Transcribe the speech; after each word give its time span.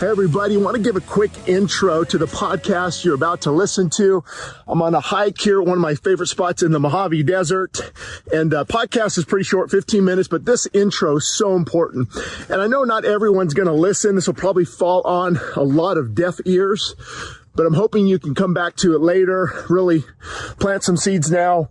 Hey, 0.00 0.08
everybody. 0.08 0.56
want 0.56 0.76
to 0.76 0.82
give 0.82 0.96
a 0.96 1.00
quick 1.00 1.30
intro 1.46 2.02
to 2.02 2.18
the 2.18 2.26
podcast 2.26 3.04
you're 3.04 3.14
about 3.14 3.42
to 3.42 3.52
listen 3.52 3.90
to. 3.90 4.24
I'm 4.66 4.82
on 4.82 4.92
a 4.92 5.00
hike 5.00 5.40
here 5.40 5.62
one 5.62 5.78
of 5.78 5.82
my 5.82 5.94
favorite 5.94 6.26
spots 6.26 6.64
in 6.64 6.72
the 6.72 6.80
Mojave 6.80 7.22
Desert. 7.22 7.92
And 8.32 8.50
the 8.50 8.66
podcast 8.66 9.18
is 9.18 9.24
pretty 9.24 9.44
short, 9.44 9.70
15 9.70 10.04
minutes, 10.04 10.26
but 10.26 10.46
this 10.46 10.66
intro 10.72 11.18
is 11.18 11.32
so 11.32 11.54
important. 11.54 12.08
And 12.50 12.60
I 12.60 12.66
know 12.66 12.82
not 12.82 13.04
everyone's 13.04 13.54
going 13.54 13.68
to 13.68 13.72
listen. 13.72 14.16
This 14.16 14.26
will 14.26 14.34
probably 14.34 14.64
fall 14.64 15.02
on 15.02 15.38
a 15.54 15.62
lot 15.62 15.96
of 15.96 16.14
deaf 16.14 16.40
ears 16.44 16.96
but 17.56 17.66
I'm 17.66 17.74
hoping 17.74 18.08
you 18.08 18.18
can 18.18 18.34
come 18.34 18.52
back 18.52 18.74
to 18.78 18.96
it 18.96 19.00
later, 19.00 19.64
really 19.70 20.02
plant 20.58 20.82
some 20.82 20.96
seeds 20.96 21.30
now, 21.30 21.70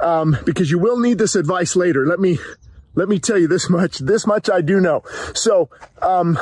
um, 0.00 0.36
because 0.46 0.70
you 0.70 0.78
will 0.78 1.00
need 1.00 1.18
this 1.18 1.34
advice 1.34 1.74
later. 1.74 2.06
Let 2.06 2.20
me 2.20 2.38
let 2.94 3.08
me 3.08 3.18
tell 3.18 3.38
you 3.38 3.48
this 3.48 3.68
much. 3.68 3.98
This 3.98 4.26
much 4.26 4.48
I 4.48 4.60
do 4.60 4.80
know. 4.80 5.02
So, 5.34 5.70
um, 6.00 6.38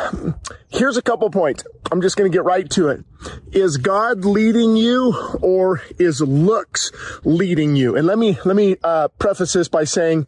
here's 0.69 0.97
a 0.97 1.03
couple 1.03 1.29
points. 1.31 1.65
I'm 1.91 2.03
just 2.03 2.17
going 2.17 2.31
to 2.31 2.35
get 2.35 2.45
right 2.45 2.69
to 2.71 2.89
it. 2.89 3.05
Is 3.53 3.77
God 3.77 4.25
leading 4.25 4.77
you 4.77 5.15
or 5.41 5.83
is 5.99 6.21
looks 6.21 6.91
leading 7.25 7.77
you? 7.77 7.97
And 7.97 8.07
let 8.07 8.19
me, 8.19 8.39
let 8.45 8.57
me, 8.57 8.77
uh, 8.83 9.09
preface 9.19 9.53
this 9.53 9.69
by 9.69 9.85
saying 9.85 10.27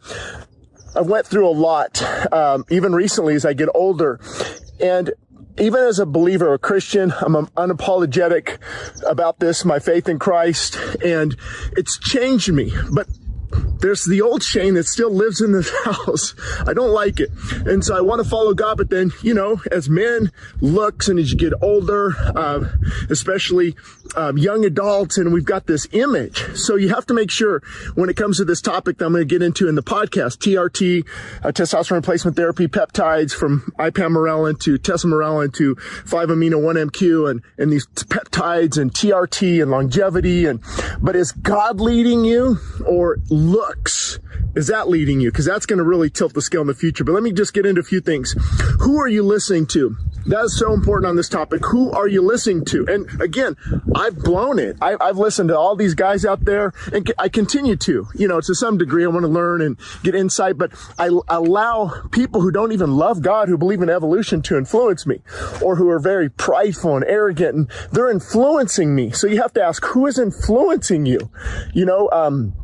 I 0.97 1.01
went 1.01 1.27
through 1.27 1.49
a 1.49 1.51
lot, 1.51 2.01
um, 2.33 2.65
even 2.71 2.95
recently 2.95 3.35
as 3.35 3.45
I 3.45 3.53
get 3.53 3.69
older. 3.75 4.21
And 4.81 5.13
even 5.59 5.81
as 5.81 5.99
a 5.99 6.07
believer, 6.07 6.53
a 6.53 6.59
Christian, 6.59 7.13
I'm 7.21 7.35
unapologetic 7.49 8.59
about 9.07 9.39
this, 9.39 9.65
my 9.65 9.79
faith 9.79 10.09
in 10.09 10.19
Christ, 10.19 10.77
and 11.05 11.37
it's 11.77 11.99
changed 11.99 12.53
me. 12.53 12.73
But 12.93 13.09
there's 13.81 14.05
the 14.05 14.21
old 14.23 14.43
Shane 14.43 14.75
that 14.75 14.87
still 14.87 15.11
lives 15.11 15.41
in 15.41 15.53
this 15.53 15.71
house. 15.85 16.35
I 16.67 16.73
don't 16.73 16.91
like 16.91 17.21
it. 17.21 17.31
And 17.67 17.85
so 17.85 17.97
I 17.97 18.01
want 18.01 18.23
to 18.23 18.29
follow 18.29 18.55
God, 18.55 18.79
but 18.79 18.91
then, 18.91 19.13
you 19.23 19.35
know, 19.35 19.61
as 19.71 19.89
man 19.89 20.33
looks 20.61 21.09
and 21.09 21.19
as 21.19 21.33
you 21.33 21.39
get 21.39 21.53
older, 21.63 22.15
uh, 22.35 22.65
especially 23.11 23.77
um, 24.17 24.39
young 24.39 24.65
adults, 24.65 25.19
and 25.19 25.33
we've 25.33 25.45
got 25.45 25.67
this 25.67 25.87
image. 25.93 26.45
So 26.57 26.77
you 26.77 26.89
have 26.91 27.07
to 27.07 27.15
make 27.15 27.31
sure 27.31 27.63
when 27.95 28.09
it 28.09 28.17
comes 28.17 28.39
to 28.39 28.45
this 28.45 28.61
topic 28.61 28.99
that 28.99 29.07
I'm 29.07 29.13
going 29.13 29.27
to 29.27 29.33
get 29.33 29.43
into 29.43 29.69
in 29.69 29.75
the 29.75 29.83
podcast, 29.83 30.39
TRT, 30.39 31.07
uh, 31.43 31.49
testosterone 31.49 31.97
replacement 31.97 32.37
therapy, 32.37 32.69
peptides 32.69 33.33
from 33.33 33.73
ipamorelin 33.79 34.59
to 34.61 34.79
tesamorelin 34.79 35.53
to 35.55 35.75
5-amino 35.75 36.55
1MQ 36.55 37.31
and, 37.31 37.43
and 37.59 37.73
these 37.73 37.87
peptides 37.87 38.79
and 38.79 38.93
TRT 38.93 39.63
and 39.63 39.71
longevity. 39.71 40.47
And, 40.47 40.61
but 41.01 41.17
is 41.17 41.33
God 41.33 41.81
leading 41.81 42.25
you 42.25 42.59
or 42.87 43.19
looks? 43.31 44.19
Is 44.55 44.69
that 44.69 44.89
leading 44.89 45.21
you? 45.21 45.31
Because 45.31 45.47
that's 45.47 45.67
going 45.67 45.79
to 45.79 45.85
really 45.85 46.11
tilt 46.11 46.35
the 46.35 46.43
scale 46.43 46.61
in 46.61 46.69
the 46.69 46.75
future. 46.75 47.05
But 47.05 47.13
let 47.13 47.23
me 47.23 47.33
just 47.33 47.53
get 47.53 47.67
into 47.67 47.81
a 47.81 47.85
few 47.85 48.01
things. 48.01 48.35
Who 48.81 49.01
are 49.01 49.09
you 49.09 49.23
listening 49.23 49.67
to? 49.69 49.97
That's 50.27 50.59
so 50.59 50.73
important 50.73 51.09
on 51.09 51.17
this 51.17 51.29
topic. 51.29 51.65
Who 51.67 51.91
are 51.93 52.09
you 52.09 52.23
listening 52.23 52.65
to? 52.67 52.87
And 52.87 53.21
again, 53.21 53.57
I've 53.95 54.17
blown 54.17 54.59
it. 54.59 54.77
I, 54.81 54.97
have 55.01 55.19
listened 55.19 55.49
to 55.51 55.59
all 55.59 55.77
these 55.77 55.95
guys 55.95 56.25
out 56.25 56.45
there 56.45 56.73
and 56.93 57.13
I 57.19 57.29
continue 57.29 57.77
to, 57.77 58.09
you 58.15 58.29
know, 58.29 58.41
to 58.41 58.55
some 58.55 58.79
degree. 58.79 59.05
I 59.05 59.09
want 59.09 59.25
to 59.25 59.29
learn 59.29 59.61
and 59.61 59.77
get 60.03 60.15
insight, 60.15 60.57
but 60.59 60.73
I 60.99 61.11
allow 61.29 62.09
people 62.11 62.41
who 62.41 62.51
don't 62.51 62.73
even 62.73 62.97
love 62.97 63.23
God, 63.23 63.49
who 63.49 63.59
believe 63.59 63.83
in 63.83 63.91
evolution 63.91 64.43
to 64.43 64.57
influence 64.57 65.07
me 65.07 65.21
or 65.63 65.77
who 65.77 65.89
are 65.91 65.99
very 65.99 66.31
prideful 66.31 66.97
and 66.97 67.05
arrogant 67.05 67.55
and 67.55 67.71
they're 67.93 68.11
influencing 68.11 68.95
me. 68.95 69.11
So 69.11 69.27
you 69.27 69.41
have 69.43 69.53
to 69.55 69.63
ask, 69.63 69.85
who 69.85 70.07
is 70.07 70.19
influencing 70.19 71.07
you? 71.07 71.31
You 71.73 71.85
know, 71.85 72.09
um, 72.11 72.55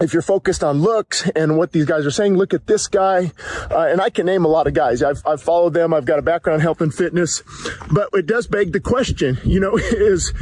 if 0.00 0.12
you're 0.12 0.22
focused 0.22 0.64
on 0.64 0.80
looks 0.80 1.28
and 1.36 1.56
what 1.56 1.72
these 1.72 1.84
guys 1.84 2.06
are 2.06 2.10
saying, 2.10 2.36
look 2.36 2.54
at 2.54 2.66
this 2.66 2.88
guy. 2.88 3.32
Uh, 3.70 3.86
and 3.86 4.00
I 4.00 4.10
can 4.10 4.26
name 4.26 4.44
a 4.44 4.48
lot 4.48 4.66
of 4.66 4.74
guys. 4.74 5.02
I've, 5.02 5.22
I've 5.26 5.42
followed 5.42 5.74
them. 5.74 5.92
I've 5.92 6.04
got 6.04 6.18
a 6.18 6.22
background 6.22 6.62
health 6.62 6.80
and 6.80 6.92
fitness, 6.92 7.42
but 7.90 8.08
it 8.12 8.26
does 8.26 8.46
beg 8.46 8.72
the 8.72 8.80
question, 8.80 9.38
you 9.44 9.60
know, 9.60 9.76
is, 9.78 10.32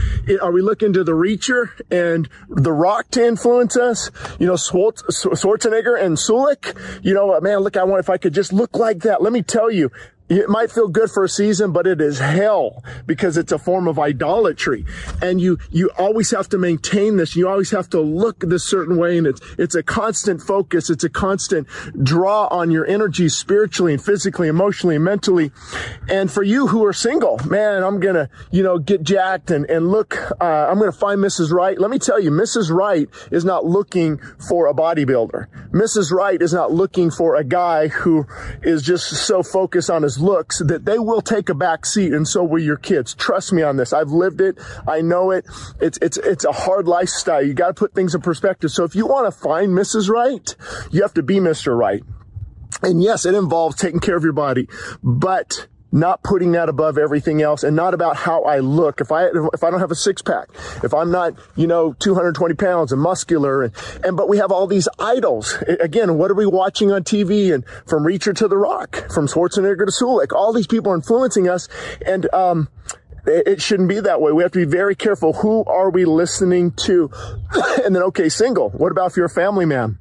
are 0.41 0.53
we 0.53 0.63
looking 0.63 0.93
to 0.93 1.05
the 1.05 1.13
reacher 1.13 1.71
and 1.91 2.29
the 2.49 2.73
rock 2.73 3.11
to 3.13 3.27
influence 3.27 3.77
us? 3.77 4.11
You 4.39 4.47
know, 4.47 4.55
Schwarzenegger 4.55 6.01
and 6.01 6.17
Sulek, 6.17 7.05
you 7.05 7.15
know, 7.15 7.39
man, 7.41 7.59
look, 7.59 7.77
I 7.77 7.85
want, 7.85 8.01
if 8.01 8.11
I 8.11 8.17
could 8.17 8.35
just 8.35 8.53
look 8.53 8.77
like 8.77 9.01
that. 9.01 9.23
Let 9.23 9.33
me 9.33 9.43
tell 9.43 9.71
you, 9.71 9.91
it 10.29 10.49
might 10.49 10.71
feel 10.71 10.89
good 10.89 11.11
for 11.11 11.25
a 11.25 11.29
season, 11.29 11.73
but 11.73 11.87
it 11.87 12.01
is 12.01 12.19
hell 12.19 12.83
because 13.07 13.37
it's 13.37 13.53
a 13.53 13.59
form 13.59 13.89
of 13.89 13.99
idolatry. 13.99 14.85
And 15.23 15.41
you, 15.41 15.59
you 15.71 15.91
always 15.99 16.31
have 16.33 16.49
to 16.51 16.59
maintain 16.59 17.17
this. 17.17 17.35
You 17.35 17.49
always 17.49 17.71
have 17.71 17.89
to 17.91 18.01
look 18.01 18.41
this 18.41 18.65
certain 18.65 18.97
way. 18.99 19.17
And 19.19 19.27
it's, 19.27 19.41
it's 19.59 19.75
a 19.75 19.83
constant 19.83 20.43
focus. 20.43 20.91
It's 20.91 21.05
a 21.05 21.09
constant 21.09 21.67
draw 22.03 22.47
on 22.49 22.71
your 22.71 22.87
energy 22.87 23.29
spiritually 23.29 23.95
and 23.95 24.05
physically, 24.05 24.49
emotionally 24.49 24.97
and 24.97 25.05
mentally. 25.05 25.51
And 26.09 26.31
for 26.31 26.43
you 26.43 26.67
who 26.67 26.85
are 26.85 26.93
single, 26.93 27.41
man, 27.47 27.83
I'm 27.83 27.99
going 28.01 28.17
to, 28.17 28.29
you 28.51 28.63
know, 28.63 28.79
get 28.79 29.03
jacked 29.03 29.51
and, 29.51 29.65
and 29.71 29.91
look, 29.91 30.19
uh, 30.41 30.45
I'm 30.45 30.79
going 30.79 30.93
to 30.93 30.99
find 30.99 31.21
Mrs. 31.21 31.53
Right. 31.53 31.79
Let 31.79 31.91
me 31.91 31.99
tell 31.99 32.21
you, 32.21 32.31
Mrs. 32.31 32.71
Right 32.71 33.09
is 33.31 33.45
not 33.45 33.65
looking 33.65 34.21
for 34.47 34.67
a 34.67 34.75
bodybuilder. 34.75 35.71
Mrs. 35.71 36.13
Right 36.13 36.41
is 36.41 36.53
not 36.53 36.73
looking 36.73 37.11
for 37.11 37.37
a 37.37 37.45
guy 37.45 37.89
who 37.89 38.27
is 38.63 38.83
just 38.83 39.09
so 39.09 39.43
focused 39.43 39.91
on 39.91 40.03
his 40.03 40.18
looks 40.21 40.59
that 40.59 40.85
they 40.85 40.99
will 40.99 41.21
take 41.21 41.49
a 41.49 41.55
back 41.55 41.87
seat 41.87 42.13
and 42.13 42.27
so 42.27 42.45
will 42.45 42.63
your 42.63 42.77
kids. 42.77 43.15
Trust 43.15 43.53
me 43.53 43.63
on 43.63 43.77
this. 43.77 43.93
I've 43.93 44.11
lived 44.11 44.41
it. 44.41 44.59
I 44.87 45.01
know 45.01 45.31
it. 45.31 45.47
It's, 45.81 45.99
it's, 46.03 46.17
it's 46.19 46.45
a 46.45 46.53
hard 46.53 46.89
lifestyle. 46.89 47.43
You 47.43 47.55
got 47.55 47.69
to 47.69 47.75
put 47.75 47.95
things 47.95 48.15
in 48.15 48.21
perspective. 48.21 48.71
So 48.71 48.85
if 48.85 48.95
you 48.95 49.07
want 49.07 49.33
to 49.33 49.41
find 49.41 49.73
Mrs. 49.73 50.09
Right, 50.09 50.55
you 50.91 51.03
have 51.03 51.15
to 51.15 51.23
be 51.23 51.37
Mr. 51.37 51.77
Right. 51.77 52.03
And 52.83 53.03
yes, 53.03 53.27
it 53.27 53.35
involves 53.35 53.77
taking 53.77 54.01
care 54.01 54.17
of 54.17 54.23
your 54.23 54.33
body, 54.33 54.69
but 55.03 55.67
not 55.91 56.23
putting 56.23 56.53
that 56.53 56.69
above 56.69 56.99
everything 56.99 57.41
else 57.43 57.63
and 57.63 57.75
not 57.75 57.95
about 57.95 58.17
how 58.17 58.43
I 58.43 58.59
look. 58.59 59.01
If 59.01 59.11
I, 59.11 59.27
if 59.27 59.65
I 59.65 59.71
don't 59.71 59.81
have 59.81 59.91
a 59.91 59.97
six 59.97 60.23
pack, 60.23 60.49
if 60.83 60.93
I'm 60.93 61.11
not, 61.11 61.35
you 61.57 61.67
know, 61.67 61.95
220 61.95 62.55
pounds 62.55 62.93
and 62.93 63.01
muscular 63.01 63.63
and, 63.63 63.73
and, 64.05 64.17
but 64.17 64.29
we 64.29 64.39
have 64.39 64.53
all 64.53 64.67
these 64.67 64.89
idols. 64.99 65.57
Again, 65.81 66.19
what 66.19 66.31
are 66.31 66.35
we 66.35 66.47
watching 66.47 66.93
on 66.93 67.05
TV 67.05 67.53
and 67.55 67.65
from 67.87 68.05
Reacher 68.05 68.37
to 68.37 68.49
The 68.49 68.57
Rock, 68.57 69.11
from 69.13 69.27
Schwarzenegger 69.27 69.87
to 69.87 69.93
Sulek, 69.93 70.33
all 70.33 70.53
these 70.53 70.67
people 70.67 70.93
are 70.93 70.97
influencing 70.97 71.49
us 71.49 71.69
and, 72.05 72.33
um, 72.35 72.69
it 73.27 73.61
shouldn't 73.61 73.91
be 73.91 74.01
that 74.01 74.23
way. 74.23 74.33
We 74.33 74.43
have 74.43 74.53
to 74.53 74.59
be 74.59 74.71
very 74.71 74.95
careful. 74.95 75.35
Who 75.35 75.63
are 75.65 75.91
we 75.91 76.07
listening 76.07 76.71
to? 76.87 77.11
and 77.85 77.95
then, 77.95 78.03
okay, 78.05 78.31
single. 78.31 78.71
What 78.71 78.91
about 78.91 79.11
if 79.11 79.17
you're 79.19 79.27
a 79.27 79.31
family 79.31 79.67
man? 79.67 79.99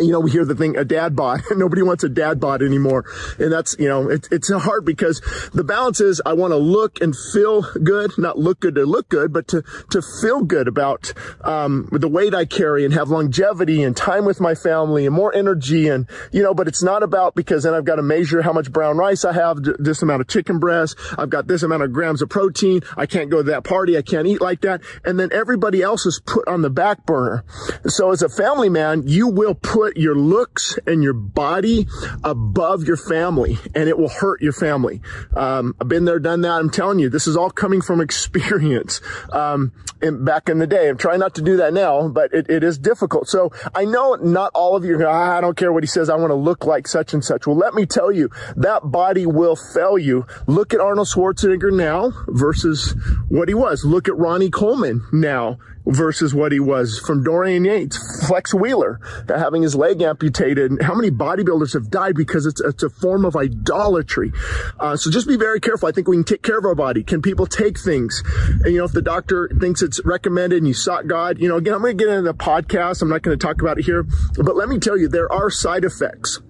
You 0.00 0.12
know, 0.12 0.20
we 0.20 0.30
hear 0.30 0.44
the 0.44 0.54
thing, 0.54 0.76
a 0.76 0.84
dad 0.84 1.16
bod. 1.16 1.42
Nobody 1.50 1.82
wants 1.82 2.04
a 2.04 2.08
dad 2.08 2.40
bod 2.40 2.62
anymore. 2.62 3.04
And 3.38 3.52
that's, 3.52 3.76
you 3.78 3.88
know, 3.88 4.08
it, 4.08 4.28
it's 4.30 4.52
hard 4.52 4.84
because 4.84 5.20
the 5.52 5.64
balance 5.64 6.00
is 6.00 6.20
I 6.24 6.34
want 6.34 6.52
to 6.52 6.56
look 6.56 7.00
and 7.00 7.14
feel 7.16 7.62
good, 7.72 8.12
not 8.18 8.38
look 8.38 8.60
good 8.60 8.74
to 8.76 8.84
look 8.84 9.08
good, 9.08 9.32
but 9.32 9.48
to, 9.48 9.62
to 9.90 10.02
feel 10.20 10.42
good 10.42 10.68
about, 10.68 11.12
um, 11.42 11.88
the 11.92 12.08
weight 12.08 12.34
I 12.34 12.44
carry 12.44 12.84
and 12.84 12.94
have 12.94 13.08
longevity 13.08 13.82
and 13.82 13.96
time 13.96 14.24
with 14.24 14.40
my 14.40 14.54
family 14.54 15.06
and 15.06 15.14
more 15.14 15.34
energy. 15.34 15.88
And, 15.88 16.08
you 16.32 16.42
know, 16.42 16.54
but 16.54 16.68
it's 16.68 16.82
not 16.82 17.02
about 17.02 17.34
because 17.34 17.64
then 17.64 17.74
I've 17.74 17.84
got 17.84 17.96
to 17.96 18.02
measure 18.02 18.42
how 18.42 18.52
much 18.52 18.72
brown 18.72 18.96
rice 18.96 19.24
I 19.24 19.32
have, 19.32 19.58
this 19.78 20.02
amount 20.02 20.20
of 20.20 20.28
chicken 20.28 20.58
breast. 20.58 20.96
I've 21.18 21.30
got 21.30 21.46
this 21.46 21.62
amount 21.62 21.82
of 21.82 21.92
grams 21.92 22.22
of 22.22 22.28
protein. 22.28 22.80
I 22.96 23.06
can't 23.06 23.30
go 23.30 23.38
to 23.38 23.50
that 23.50 23.64
party. 23.64 23.96
I 23.96 24.02
can't 24.02 24.26
eat 24.26 24.40
like 24.40 24.60
that. 24.62 24.82
And 25.04 25.18
then 25.18 25.30
everybody 25.32 25.82
else 25.82 26.06
is 26.06 26.20
put 26.24 26.46
on 26.48 26.62
the 26.62 26.70
back 26.70 27.04
burner. 27.06 27.44
So 27.86 28.10
as 28.10 28.22
a 28.22 28.28
family 28.28 28.68
man, 28.68 29.02
you 29.06 29.28
will 29.28 29.54
put 29.70 29.96
your 29.96 30.16
looks 30.16 30.76
and 30.84 31.00
your 31.00 31.12
body 31.12 31.86
above 32.24 32.82
your 32.82 32.96
family 32.96 33.56
and 33.72 33.88
it 33.88 33.96
will 33.96 34.08
hurt 34.08 34.42
your 34.42 34.52
family. 34.52 35.00
Um, 35.32 35.76
I've 35.80 35.86
been 35.86 36.04
there, 36.04 36.18
done 36.18 36.40
that. 36.40 36.50
I'm 36.50 36.70
telling 36.70 36.98
you, 36.98 37.08
this 37.08 37.28
is 37.28 37.36
all 37.36 37.50
coming 37.50 37.80
from 37.80 38.00
experience. 38.08 39.00
Um, 39.32 39.72
back 40.00 40.48
in 40.48 40.58
the 40.58 40.66
day. 40.66 40.88
I'm 40.88 40.96
trying 40.96 41.20
not 41.20 41.34
to 41.34 41.42
do 41.42 41.58
that 41.58 41.74
now, 41.74 42.08
but 42.08 42.32
it, 42.32 42.48
it 42.48 42.64
is 42.64 42.78
difficult. 42.78 43.28
So 43.28 43.52
I 43.74 43.84
know 43.84 44.14
not 44.14 44.50
all 44.54 44.74
of 44.74 44.84
you 44.84 44.96
are, 44.96 45.06
ah, 45.06 45.38
I 45.38 45.40
don't 45.40 45.56
care 45.56 45.72
what 45.72 45.82
he 45.82 45.86
says. 45.86 46.08
I 46.08 46.16
want 46.16 46.30
to 46.30 46.36
look 46.36 46.64
like 46.64 46.88
such 46.88 47.12
and 47.12 47.24
such. 47.24 47.46
Well, 47.46 47.56
let 47.56 47.74
me 47.74 47.86
tell 47.86 48.10
you, 48.10 48.30
that 48.56 48.90
body 48.90 49.26
will 49.26 49.56
fail 49.56 49.98
you. 49.98 50.26
Look 50.46 50.72
at 50.72 50.80
Arnold 50.80 51.08
Schwarzenegger 51.08 51.72
now 51.72 52.12
versus 52.28 52.94
what 53.28 53.48
he 53.48 53.54
was. 53.54 53.84
Look 53.84 54.08
at 54.08 54.16
Ronnie 54.16 54.50
Coleman 54.50 55.06
now 55.12 55.58
versus 55.86 56.34
what 56.34 56.52
he 56.52 56.60
was 56.60 56.98
from 56.98 57.24
Dorian 57.24 57.64
Yates, 57.64 58.26
Flex 58.26 58.54
Wheeler, 58.54 59.00
having 59.28 59.62
his 59.62 59.74
leg 59.74 60.02
amputated. 60.02 60.82
How 60.82 60.94
many 60.94 61.10
bodybuilders 61.10 61.72
have 61.74 61.90
died 61.90 62.14
because 62.14 62.46
it's, 62.46 62.60
it's 62.60 62.82
a 62.82 62.90
form 62.90 63.24
of 63.24 63.36
idolatry? 63.36 64.32
Uh, 64.78 64.96
so 64.96 65.10
just 65.10 65.26
be 65.26 65.36
very 65.36 65.60
careful. 65.60 65.88
I 65.88 65.92
think 65.92 66.08
we 66.08 66.16
can 66.16 66.24
take 66.24 66.42
care 66.42 66.58
of 66.58 66.64
our 66.64 66.74
body. 66.74 67.02
Can 67.02 67.22
people 67.22 67.46
take 67.46 67.78
things? 67.78 68.22
And, 68.64 68.72
you 68.72 68.78
know, 68.78 68.84
if 68.84 68.92
the 68.92 69.02
doctor 69.02 69.50
thinks 69.60 69.82
it's 69.82 70.00
recommended 70.04 70.58
and 70.58 70.68
you 70.68 70.74
sought 70.74 71.06
God, 71.06 71.40
you 71.40 71.48
know, 71.48 71.56
again, 71.56 71.74
I'm 71.74 71.80
going 71.80 71.96
to 71.96 72.04
get 72.04 72.12
into 72.12 72.22
the 72.22 72.34
podcast. 72.34 73.02
I'm 73.02 73.08
not 73.08 73.22
going 73.22 73.38
to 73.38 73.44
talk 73.44 73.60
about 73.60 73.78
it 73.78 73.84
here, 73.84 74.04
but 74.36 74.56
let 74.56 74.68
me 74.68 74.78
tell 74.78 74.96
you, 74.96 75.08
there 75.08 75.32
are 75.32 75.50
side 75.50 75.84
effects 75.84 76.40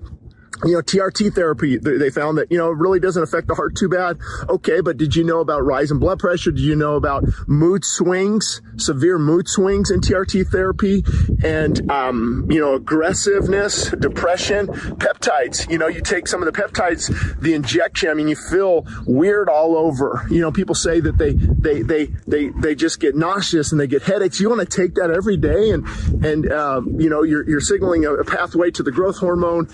you 0.65 0.73
know, 0.73 0.83
TRT 0.83 1.35
therapy, 1.35 1.79
they 1.79 2.11
found 2.11 2.39
that, 2.39 2.51
you 2.51 2.59
know, 2.59 2.71
it 2.71 2.77
really 2.77 3.01
doesn't 3.01 3.23
affect 3.23 3.49
the 3.49 3.55
heart 3.55 3.77
too 3.77 3.89
bad. 3.89 4.19
Okay, 4.49 4.81
but 4.81 4.97
did 4.97 5.17
you 5.17 5.25
know 5.25 5.41
about 5.41 5.65
rising 5.65 5.99
blood 5.99 6.19
pressure? 6.19 6.51
Did 6.51 6.61
you 6.61 6.77
know 6.77 6.97
about 6.97 7.25
mood 7.47 7.85
swings, 7.85 8.61
severe 8.77 9.19
mood 9.19 9.49
swings 9.49 9.91
in 9.91 10.01
TRT 10.01 10.49
therapy 10.49 11.05
and, 11.43 11.91
um, 11.91 12.47
you 12.51 12.61
know, 12.61 12.75
aggressiveness, 12.75 13.91
depression, 13.91 14.67
peptides? 14.67 15.71
You 15.71 15.79
know, 15.79 15.89
you 15.89 16.01
take 16.01 16.29
some 16.29 16.43
of 16.43 16.53
the 16.53 16.61
peptides, 16.61 17.41
the 17.41 17.55
injection, 17.55 18.11
I 18.11 18.15
mean, 18.15 18.29
you 18.29 18.37
feel 18.37 18.87
weird 19.07 19.49
all 19.49 19.77
over. 19.77 20.27
You 20.31 20.41
know, 20.41 20.53
people 20.53 20.75
say 20.75 21.01
that 21.01 21.17
they, 21.17 21.33
they, 21.33 21.83
they, 21.83 22.07
they, 22.27 22.49
they 22.49 22.75
just 22.75 23.01
get 23.01 23.17
nauseous 23.17 23.73
and 23.73 23.81
they 23.81 23.87
get 23.87 24.03
headaches. 24.03 24.41
You 24.41 24.51
want 24.51 24.61
to 24.61 24.77
take 24.77 24.95
that 24.97 25.11
every 25.11 25.37
day 25.37 25.71
and, 25.71 25.87
and, 26.25 26.53
um, 26.53 27.01
you 27.01 27.09
know, 27.09 27.23
you're, 27.23 27.49
you're 27.49 27.61
signaling 27.61 28.05
a, 28.05 28.21
pathway 28.31 28.71
to 28.71 28.83
the 28.83 28.93
growth 28.93 29.19
hormone, 29.19 29.67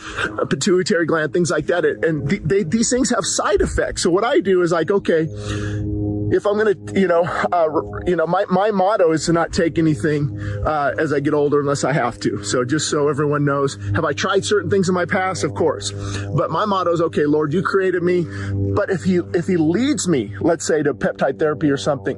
pituitary 0.49 0.76
pituitary 0.77 1.07
gland, 1.07 1.33
things 1.33 1.51
like 1.51 1.67
that. 1.67 1.85
And 1.85 2.29
they, 2.29 2.63
these 2.65 2.91
things 2.91 3.11
have 3.11 3.25
side 3.25 3.61
effects. 3.61 4.03
So 4.03 4.11
what 4.11 4.25
I 4.25 4.41
do 4.41 4.63
is 4.63 4.73
like, 4.73 4.91
okay, 4.91 5.27
if 6.31 6.47
I'm 6.47 6.59
going 6.59 6.87
to, 6.87 7.01
you 7.01 7.07
know, 7.07 7.23
uh, 7.53 7.69
you 8.07 8.17
know, 8.17 8.27
my, 8.27 8.45
my 8.51 8.71
motto 8.71 9.13
is 9.13 9.27
to 9.27 9.33
not 9.33 9.53
take 9.53 9.79
anything, 9.79 10.39
uh, 10.65 10.95
as 10.99 11.13
I 11.13 11.21
get 11.21 11.35
older 11.35 11.61
unless 11.61 11.85
I 11.85 11.93
have 11.93 12.19
to. 12.21 12.43
So 12.43 12.65
just 12.65 12.91
so 12.91 13.09
everyone 13.09 13.45
knows, 13.45 13.79
have 13.95 14.05
I 14.05 14.13
tried 14.13 14.45
certain 14.45 14.71
things 14.71 14.89
in 14.89 14.95
my 14.95 15.05
past? 15.05 15.45
Of 15.45 15.55
course. 15.55 15.93
But 16.35 16.51
my 16.51 16.65
motto 16.65 16.93
is, 16.93 17.01
okay, 17.01 17.27
Lord, 17.27 17.53
you 17.53 17.63
created 17.63 18.03
me. 18.03 18.27
But 18.75 18.91
if 18.91 19.05
he, 19.05 19.21
if 19.35 19.47
he 19.47 19.57
leads 19.57 20.09
me, 20.09 20.35
let's 20.41 20.67
say 20.67 20.83
to 20.83 20.95
peptide 20.95 21.39
therapy 21.39 21.71
or 21.71 21.77
something, 21.77 22.17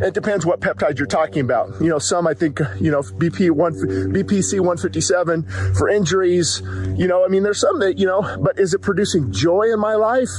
it 0.00 0.14
depends 0.14 0.46
what 0.46 0.60
peptide 0.60 0.98
you're 0.98 1.06
talking 1.06 1.40
about. 1.40 1.80
You 1.80 1.88
know, 1.88 1.98
some 1.98 2.26
I 2.26 2.34
think, 2.34 2.60
you 2.80 2.90
know, 2.90 3.02
BP 3.02 3.50
one, 3.50 3.74
BPC 3.74 4.60
157 4.60 5.74
for 5.74 5.88
injuries, 5.88 6.62
you 6.96 7.06
know, 7.06 7.24
I 7.24 7.28
mean, 7.28 7.42
there's 7.42 7.60
some 7.60 7.78
that, 7.80 7.98
you 7.98 8.06
know, 8.06 8.38
but 8.40 8.58
is 8.58 8.74
it 8.74 8.80
producing 8.80 9.32
joy 9.32 9.72
in 9.72 9.78
my 9.78 9.94
life? 9.94 10.30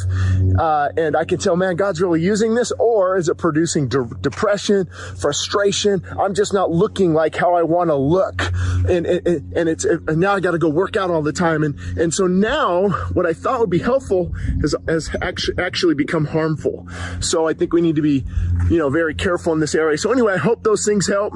Uh, 0.57 0.89
and 0.97 1.15
I 1.15 1.25
can 1.25 1.37
tell, 1.37 1.55
man, 1.55 1.75
God's 1.75 2.01
really 2.01 2.21
using 2.21 2.55
this 2.55 2.71
or 2.79 3.10
or 3.11 3.17
is 3.17 3.29
it 3.29 3.37
producing 3.37 3.87
de- 3.87 4.09
depression, 4.21 4.87
frustration? 5.19 6.03
I'm 6.19 6.33
just 6.33 6.53
not 6.53 6.71
looking 6.71 7.13
like 7.13 7.35
how 7.35 7.55
I 7.55 7.63
want 7.63 7.89
to 7.89 7.95
look. 7.95 8.51
And, 8.87 9.05
and, 9.05 9.53
and 9.55 9.69
it's, 9.69 9.85
and 9.85 10.17
now 10.17 10.33
I 10.33 10.39
got 10.39 10.51
to 10.51 10.57
go 10.57 10.69
work 10.69 10.95
out 10.95 11.09
all 11.09 11.21
the 11.21 11.33
time. 11.33 11.63
And, 11.63 11.77
and 11.97 12.13
so 12.13 12.27
now 12.27 12.89
what 13.13 13.25
I 13.25 13.33
thought 13.33 13.59
would 13.59 13.69
be 13.69 13.79
helpful 13.79 14.33
has, 14.61 14.75
has 14.87 15.09
actually, 15.21 15.63
actually 15.63 15.95
become 15.95 16.25
harmful. 16.25 16.87
So 17.19 17.47
I 17.47 17.53
think 17.53 17.73
we 17.73 17.81
need 17.81 17.95
to 17.97 18.01
be, 18.01 18.23
you 18.69 18.77
know, 18.77 18.89
very 18.89 19.13
careful 19.13 19.53
in 19.53 19.59
this 19.59 19.75
area. 19.75 19.97
So 19.97 20.11
anyway, 20.11 20.33
I 20.33 20.37
hope 20.37 20.63
those 20.63 20.85
things 20.85 21.07
help. 21.07 21.33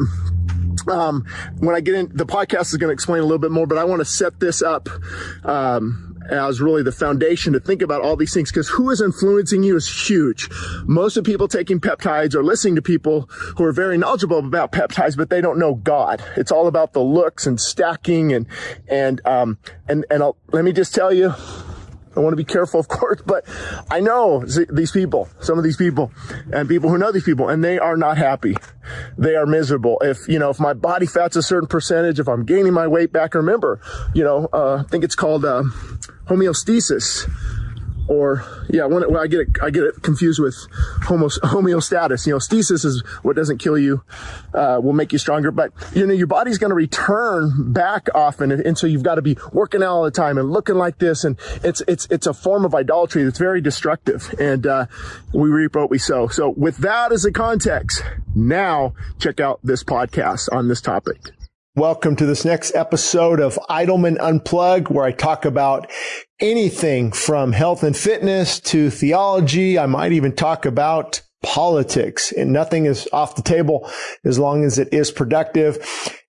Um, 0.88 1.25
when 1.60 1.75
I 1.75 1.81
get 1.81 1.95
in, 1.95 2.12
the 2.13 2.25
podcast 2.25 2.68
is 2.68 2.78
going 2.78 2.89
to 2.89 2.94
explain 2.94 3.19
a 3.19 3.24
little 3.24 3.39
bit 3.39 3.51
more, 3.51 3.66
but 3.66 3.78
I 3.78 3.86
want 3.86 4.01
to 4.01 4.06
set 4.06 4.39
this 4.39 4.62
up, 4.62 4.88
um, 5.44 6.14
as 6.30 6.62
really 6.62 6.83
the 6.83 6.92
foundation 6.92 7.54
to 7.54 7.60
think 7.60 7.81
about 7.81 8.01
all 8.01 8.16
these 8.16 8.33
things 8.33 8.51
because 8.51 8.69
who 8.69 8.89
is 8.89 9.01
influencing 9.01 9.63
you 9.63 9.75
is 9.75 10.07
huge. 10.07 10.50
Most 10.86 11.18
of 11.18 11.24
people 11.24 11.48
taking 11.48 11.80
peptides 11.80 12.36
are 12.36 12.44
listening 12.44 12.75
to 12.75 12.81
people 12.81 13.30
who 13.57 13.63
are 13.63 13.72
very 13.72 13.98
knowledgeable 13.98 14.39
about 14.39 14.72
peptides, 14.72 15.18
but 15.18 15.30
they 15.30 15.42
don't 15.42 15.60
know 15.60 15.75
God. 15.75 16.24
It's 16.36 16.51
all 16.51 16.68
about 16.68 16.94
the 16.94 17.01
looks 17.01 17.45
and 17.48 17.60
stacking 17.60 18.33
and, 18.33 18.48
and, 18.88 19.22
um, 19.25 19.57
and, 19.88 20.06
and 20.10 20.24
I'll, 20.24 20.38
let 20.51 20.63
me 20.63 20.72
just 20.72 20.94
tell 20.94 21.13
you, 21.13 21.33
I 22.15 22.19
want 22.19 22.33
to 22.33 22.38
be 22.38 22.45
careful, 22.45 22.79
of 22.85 22.88
course, 22.88 23.21
but 23.25 23.45
I 23.89 24.00
know 24.00 24.44
these 24.45 24.91
people, 24.91 25.29
some 25.39 25.57
of 25.57 25.63
these 25.63 25.77
people 25.77 26.12
and 26.51 26.67
people 26.67 26.89
who 26.89 26.97
know 26.97 27.12
these 27.12 27.23
people 27.23 27.50
and 27.50 27.63
they 27.63 27.79
are 27.79 27.97
not 27.97 28.17
happy. 28.17 28.56
They 29.17 29.35
are 29.35 29.45
miserable. 29.45 29.97
If, 30.01 30.27
you 30.27 30.39
know, 30.39 30.50
if 30.50 30.59
my 30.59 30.73
body 30.73 31.06
fat's 31.06 31.35
a 31.35 31.44
certain 31.44 31.67
percentage, 31.67 32.19
if 32.19 32.27
I'm 32.27 32.45
gaining 32.45 32.73
my 32.73 32.88
weight 32.88 33.12
back, 33.12 33.33
remember, 33.33 33.79
you 34.13 34.23
know, 34.23 34.47
uh, 34.53 34.83
I 34.85 34.89
think 34.89 35.03
it's 35.03 35.15
called, 35.15 35.45
uh, 35.45 35.63
homeostasis 36.27 37.29
or 38.07 38.44
yeah, 38.69 38.86
when, 38.86 39.16
I 39.16 39.28
get 39.28 39.42
it, 39.42 39.50
I 39.62 39.69
get 39.69 39.84
it 39.84 40.02
confused 40.02 40.40
with 40.40 40.56
homo, 41.04 41.28
homeostasis. 41.28 42.28
You 42.28 42.34
know, 42.34 42.40
stasis 42.40 42.86
is 42.86 43.04
what 43.22 43.36
doesn't 43.36 43.57
kill 43.57 43.78
you, 43.78 44.04
uh, 44.54 44.80
will 44.81 44.94
make 44.94 45.12
you 45.12 45.19
stronger, 45.19 45.52
but 45.52 45.72
you 45.94 46.06
know, 46.06 46.13
your 46.13 46.28
body's 46.28 46.57
going 46.57 46.69
to 46.69 46.75
return 46.75 47.74
back 47.74 48.07
often. 48.13 48.52
And, 48.52 48.66
and 48.66 48.78
so 48.78 48.88
you've 48.88 49.04
got 49.04 49.16
to 49.16 49.22
be 49.22 49.38
working 49.52 49.81
out 49.81 49.90
all 49.90 50.04
the 50.04 50.12
time 50.12 50.38
and 50.38 50.52
looking 50.52 50.75
like 50.75 51.00
this. 51.00 51.24
And 51.24 51.40
it's, 51.63 51.81
it's, 51.88 52.07
it's 52.10 52.28
a 52.28 52.34
form 52.34 52.66
of 52.66 52.75
idolatry 52.75 53.24
that's 53.24 53.40
very 53.40 53.62
destructive. 53.62 54.34
And, 54.40 54.68
uh, 54.68 54.86
we 55.34 55.50
reap 55.50 55.75
what 55.75 55.90
we 55.90 55.98
sow. 55.98 56.28
So 56.28 56.50
with 56.50 56.78
that 56.78 57.12
as 57.12 57.25
a 57.25 57.31
context, 57.31 58.04
now 58.36 58.94
check 59.19 59.40
out 59.40 59.60
this 59.63 59.84
podcast 59.84 60.50
on 60.52 60.68
this 60.68 60.81
topic. 60.81 61.18
Welcome 61.75 62.16
to 62.18 62.25
this 62.25 62.46
next 62.46 62.74
episode 62.74 63.42
of 63.42 63.60
Idleman 63.69 64.18
Unplugged, 64.18 64.88
where 64.88 65.04
I 65.04 65.12
talk 65.12 65.44
about 65.44 65.92
anything 66.39 67.11
from 67.11 67.51
health 67.51 67.83
and 67.83 67.95
fitness 67.95 68.59
to 68.59 68.89
theology. 68.89 69.79
I 69.79 69.85
might 69.85 70.11
even 70.11 70.35
talk 70.35 70.65
about 70.65 71.21
politics 71.43 72.31
and 72.31 72.51
nothing 72.51 72.85
is 72.85 73.07
off 73.13 73.35
the 73.35 73.41
table 73.43 73.89
as 74.23 74.39
long 74.39 74.63
as 74.63 74.79
it 74.79 74.91
is 74.91 75.11
productive. 75.11 75.77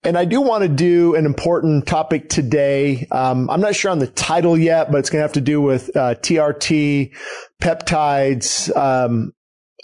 And 0.04 0.16
I 0.16 0.26
do 0.26 0.40
want 0.40 0.62
to 0.62 0.68
do 0.68 1.14
an 1.14 1.24
important 1.24 1.86
topic 1.86 2.28
today. 2.28 3.06
Um, 3.10 3.48
I'm 3.50 3.60
not 3.60 3.74
sure 3.74 3.90
on 3.90 3.98
the 3.98 4.06
title 4.06 4.58
yet, 4.58 4.92
but 4.92 4.98
it's 4.98 5.10
going 5.10 5.20
to 5.20 5.24
have 5.24 5.32
to 5.32 5.40
do 5.40 5.60
with 5.60 5.96
uh, 5.96 6.14
TRT, 6.16 7.14
peptides, 7.60 8.76
um, 8.76 9.32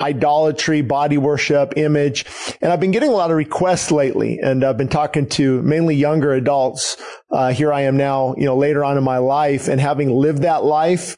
idolatry, 0.03 0.83
body 0.83 1.17
worship, 1.17 1.75
image. 1.77 2.27
And 2.61 2.73
I've 2.73 2.81
been 2.81 2.91
getting 2.91 3.11
a 3.11 3.15
lot 3.15 3.31
of 3.31 3.37
requests 3.37 3.91
lately 3.91 4.41
and 4.41 4.65
I've 4.65 4.77
been 4.77 4.89
talking 4.89 5.29
to 5.31 5.63
mainly 5.63 5.95
younger 5.95 6.33
adults. 6.33 6.97
Uh, 7.31 7.53
here 7.53 7.73
I 7.73 7.83
am 7.83 7.97
now, 7.97 8.35
you 8.37 8.45
know, 8.45 8.57
later 8.57 8.85
on 8.85 8.99
in 8.99 9.05
my 9.05 9.19
life 9.19 9.69
and 9.69 9.81
having 9.81 10.11
lived 10.11 10.43
that 10.43 10.65
life 10.65 11.17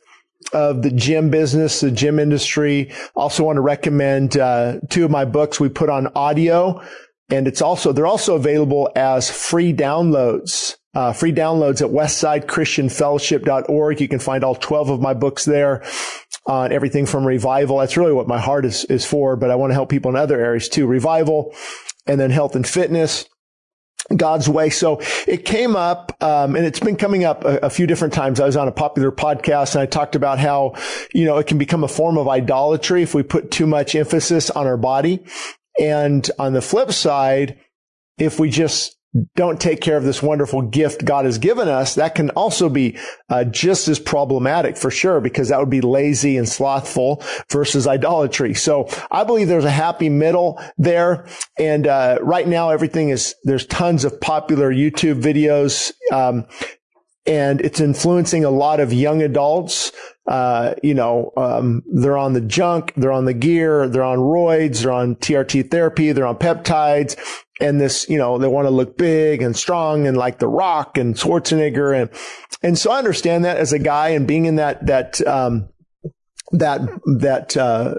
of 0.53 0.83
the 0.83 0.91
gym 0.91 1.31
business, 1.31 1.81
the 1.81 1.91
gym 1.91 2.19
industry. 2.19 2.93
Also 3.17 3.45
want 3.45 3.57
to 3.57 3.63
recommend, 3.63 4.37
uh, 4.37 4.79
two 4.91 5.05
of 5.05 5.11
my 5.11 5.25
books 5.25 5.59
we 5.59 5.71
put 5.71 5.89
on 5.89 6.09
audio 6.15 6.83
and 7.31 7.49
it's 7.49 7.63
also, 7.63 7.93
they're 7.93 8.07
also 8.07 8.37
available 8.37 8.91
as 8.95 9.31
free 9.31 9.73
downloads. 9.73 10.77
Uh, 10.95 11.13
free 11.13 11.33
downloads 11.33 11.83
at 11.83 11.91
westsidechristianfellowship.org. 11.91 14.01
You 14.01 14.07
can 14.07 14.21
find 14.21 14.45
all 14.45 14.55
12 14.55 14.91
of 14.91 15.01
my 15.01 15.13
books 15.13 15.45
there 15.45 15.83
on 16.47 16.73
everything 16.73 17.07
from 17.07 17.27
revival. 17.27 17.79
That's 17.79 17.97
really 17.97 18.13
what 18.13 18.29
my 18.29 18.39
heart 18.39 18.65
is, 18.65 18.85
is 18.85 19.05
for, 19.05 19.37
but 19.37 19.51
I 19.51 19.55
want 19.55 19.71
to 19.71 19.75
help 19.75 19.89
people 19.89 20.11
in 20.11 20.17
other 20.17 20.39
areas 20.39 20.69
too. 20.69 20.87
Revival 20.87 21.55
and 22.07 22.21
then 22.21 22.31
health 22.31 22.55
and 22.55 22.67
fitness. 22.67 23.27
God's 24.15 24.51
way. 24.51 24.69
So 24.69 25.01
it 25.27 25.47
came 25.47 25.77
up, 25.77 26.15
um, 26.23 26.57
and 26.57 26.67
it's 26.67 26.81
been 26.81 26.97
coming 26.97 27.25
up 27.25 27.45
a, 27.47 27.57
a, 27.61 27.71
few 27.71 27.87
different 27.87 28.13
times. 28.13 28.39
I 28.39 28.45
was 28.45 28.57
on 28.57 28.69
a 28.69 28.73
popular 28.73 29.11
podcast 29.11 29.75
and 29.75 29.81
I 29.81 29.87
talked 29.87 30.15
about 30.15 30.39
how, 30.39 30.75
you 31.15 31.25
know, 31.25 31.39
it 31.39 31.47
can 31.47 31.57
become 31.57 31.85
a 31.85 31.89
form 31.89 32.19
of 32.19 32.29
idolatry 32.29 33.03
if 33.03 33.15
we 33.15 33.23
put 33.23 33.51
too 33.51 33.67
much 33.67 33.95
emphasis 33.95 34.51
on 34.51 34.67
our 34.67 34.77
body. 34.77 35.25
And 35.81 36.31
on 36.39 36.53
the 36.53 36.61
flip 36.61 36.93
side, 36.93 37.59
if 38.19 38.39
we 38.39 38.51
just 38.51 38.95
don't 39.37 39.61
take 39.61 39.81
care 39.81 39.97
of 39.97 40.05
this 40.05 40.23
wonderful 40.23 40.63
gift 40.63 41.05
God 41.05 41.25
has 41.25 41.39
given 41.39 41.69
us, 41.69 41.95
that 41.95 42.15
can 42.15 42.31
also 42.31 42.69
be 42.69 42.99
uh, 43.29 43.45
just 43.45 43.89
as 43.89 43.99
problematic 43.99 44.77
for 44.77 44.91
sure, 44.91 45.21
because 45.21 45.49
that 45.49 45.61
would 45.61 45.71
be 45.71 45.81
lazy 45.81 46.37
and 46.37 46.49
slothful 46.49 47.23
versus 47.51 47.87
idolatry. 47.87 48.55
So 48.55 48.89
I 49.11 49.25
believe 49.25 49.49
there's 49.49 49.65
a 49.65 49.71
happy 49.71 50.09
middle 50.09 50.61
there. 50.79 51.27
And 51.59 51.87
uh, 51.87 52.19
right 52.23 52.49
now, 52.49 52.71
everything 52.71 53.11
is 53.11 53.35
there's 53.45 53.67
tons 53.67 54.05
of 54.05 54.21
popular 54.21 54.73
YouTube 54.73 55.23
videos. 55.23 55.93
Um, 56.13 56.47
and 57.27 57.61
it's 57.63 57.81
influencing 57.81 58.45
a 58.45 58.51
lot 58.51 58.81
of 58.81 58.93
young 58.93 59.23
adults. 59.23 59.93
Uh, 60.27 60.75
you 60.83 60.95
know, 60.95 61.33
um, 61.37 61.83
they're 61.87 62.17
on 62.17 62.33
the 62.33 62.41
junk, 62.41 62.93
they're 62.97 63.13
on 63.13 63.27
the 63.27 63.35
gear, 63.35 63.89
they're 63.89 64.03
on 64.03 64.19
roids, 64.19 64.83
they're 64.83 64.93
on 64.93 65.17
TRT 65.17 65.71
therapy, 65.71 66.13
they're 66.13 66.27
on 66.27 66.37
peptides, 66.37 67.17
and 67.61 67.81
this, 67.81 68.09
you 68.09 68.19
know, 68.19 68.39
they 68.39 68.49
want 68.49 68.67
to 68.67 68.71
look 68.71 68.97
big 68.97 69.43
and 69.43 69.57
strong 69.57 70.07
and 70.07 70.17
like 70.17 70.39
The 70.39 70.49
Rock 70.49 70.99
and 70.99 71.15
Schwarzenegger. 71.15 72.01
And, 72.01 72.11
and 72.63 72.79
so 72.79 72.91
I 72.91 72.99
understand 72.99 73.45
that 73.45 73.59
as 73.59 73.73
a 73.73 73.79
guy 73.79 74.11
and 74.11 74.27
being 74.27 74.47
in 74.47 74.57
that, 74.57 74.87
that, 74.87 75.25
um, 75.27 75.69
that 76.53 76.81
that 77.19 77.57
uh, 77.57 77.95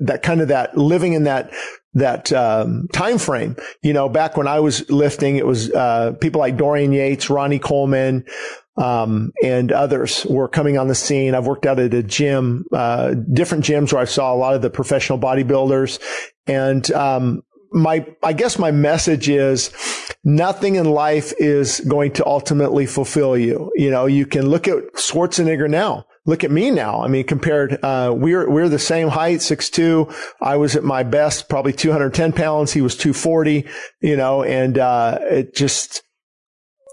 that 0.00 0.22
kind 0.22 0.40
of 0.40 0.48
that 0.48 0.76
living 0.76 1.12
in 1.12 1.24
that 1.24 1.52
that 1.94 2.32
um, 2.32 2.88
time 2.92 3.18
frame. 3.18 3.56
You 3.82 3.92
know, 3.92 4.08
back 4.08 4.36
when 4.36 4.48
I 4.48 4.60
was 4.60 4.88
lifting, 4.90 5.36
it 5.36 5.46
was 5.46 5.70
uh, 5.72 6.12
people 6.20 6.40
like 6.40 6.56
Dorian 6.56 6.92
Yates, 6.92 7.28
Ronnie 7.28 7.58
Coleman, 7.58 8.24
um, 8.76 9.32
and 9.42 9.72
others 9.72 10.24
were 10.26 10.48
coming 10.48 10.78
on 10.78 10.88
the 10.88 10.94
scene. 10.94 11.34
I've 11.34 11.46
worked 11.46 11.66
out 11.66 11.78
at 11.78 11.92
a 11.92 12.02
gym, 12.02 12.64
uh, 12.72 13.14
different 13.32 13.64
gyms 13.64 13.92
where 13.92 14.02
I 14.02 14.06
saw 14.06 14.32
a 14.32 14.36
lot 14.36 14.54
of 14.54 14.62
the 14.62 14.70
professional 14.70 15.18
bodybuilders, 15.18 16.00
and 16.46 16.90
um, 16.92 17.42
my 17.72 18.06
I 18.22 18.32
guess 18.32 18.58
my 18.58 18.70
message 18.70 19.28
is 19.28 19.70
nothing 20.24 20.76
in 20.76 20.90
life 20.90 21.32
is 21.38 21.80
going 21.80 22.12
to 22.12 22.26
ultimately 22.26 22.86
fulfill 22.86 23.36
you. 23.36 23.72
You 23.76 23.90
know, 23.90 24.06
you 24.06 24.26
can 24.26 24.48
look 24.48 24.68
at 24.68 24.94
Schwarzenegger 24.94 25.68
now 25.68 26.06
look 26.26 26.44
at 26.44 26.50
me 26.50 26.70
now. 26.70 27.02
I 27.02 27.08
mean, 27.08 27.26
compared, 27.26 27.82
uh, 27.82 28.14
we're, 28.16 28.48
we're 28.48 28.68
the 28.68 28.78
same 28.78 29.08
height, 29.08 29.42
six 29.42 29.70
two. 29.70 30.08
I 30.40 30.56
was 30.56 30.76
at 30.76 30.84
my 30.84 31.02
best, 31.02 31.48
probably 31.48 31.72
210 31.72 32.32
pounds. 32.32 32.72
He 32.72 32.80
was 32.80 32.96
240, 32.96 33.66
you 34.00 34.16
know, 34.16 34.42
and, 34.42 34.78
uh, 34.78 35.18
it 35.22 35.54
just, 35.54 36.02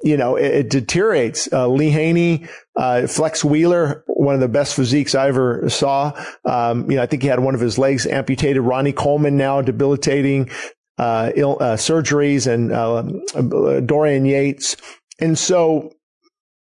you 0.04 0.18
know, 0.18 0.36
it, 0.36 0.54
it 0.54 0.70
deteriorates. 0.70 1.52
Uh, 1.52 1.68
Lee 1.68 1.90
Haney, 1.90 2.48
uh, 2.76 3.08
Flex 3.08 3.44
Wheeler, 3.44 4.04
one 4.08 4.36
of 4.36 4.42
the 4.42 4.48
best 4.48 4.76
physiques 4.76 5.16
I 5.16 5.28
ever 5.28 5.70
saw. 5.70 6.14
Um, 6.46 6.90
you 6.90 6.98
know, 6.98 7.04
I 7.04 7.06
think 7.06 7.24
he 7.24 7.28
had 7.28 7.40
one 7.40 7.56
of 7.56 7.62
his 7.62 7.78
legs 7.78 8.06
amputated. 8.06 8.62
Ronnie 8.62 8.94
Coleman 8.94 9.38
now 9.38 9.62
debilitating, 9.62 10.50
uh, 10.98 11.32
Ill, 11.36 11.58
uh, 11.60 11.76
surgeries 11.76 12.52
and, 12.52 12.72
uh, 12.72 13.82
Dorian 13.82 14.26
Yates. 14.26 14.76
And 15.20 15.38
so 15.38 15.92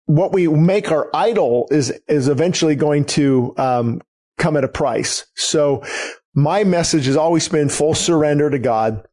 what 0.05 0.33
we 0.33 0.47
make 0.47 0.91
our 0.91 1.09
idol 1.13 1.67
is 1.71 1.91
is 2.07 2.27
eventually 2.27 2.75
going 2.75 3.05
to 3.05 3.53
um, 3.57 4.01
come 4.37 4.57
at 4.57 4.63
a 4.63 4.67
price. 4.67 5.25
So 5.35 5.83
my 6.33 6.63
message 6.63 7.05
has 7.05 7.15
always 7.15 7.47
been 7.47 7.69
full 7.69 7.93
surrender 7.93 8.49
to 8.49 8.59
God 8.59 9.05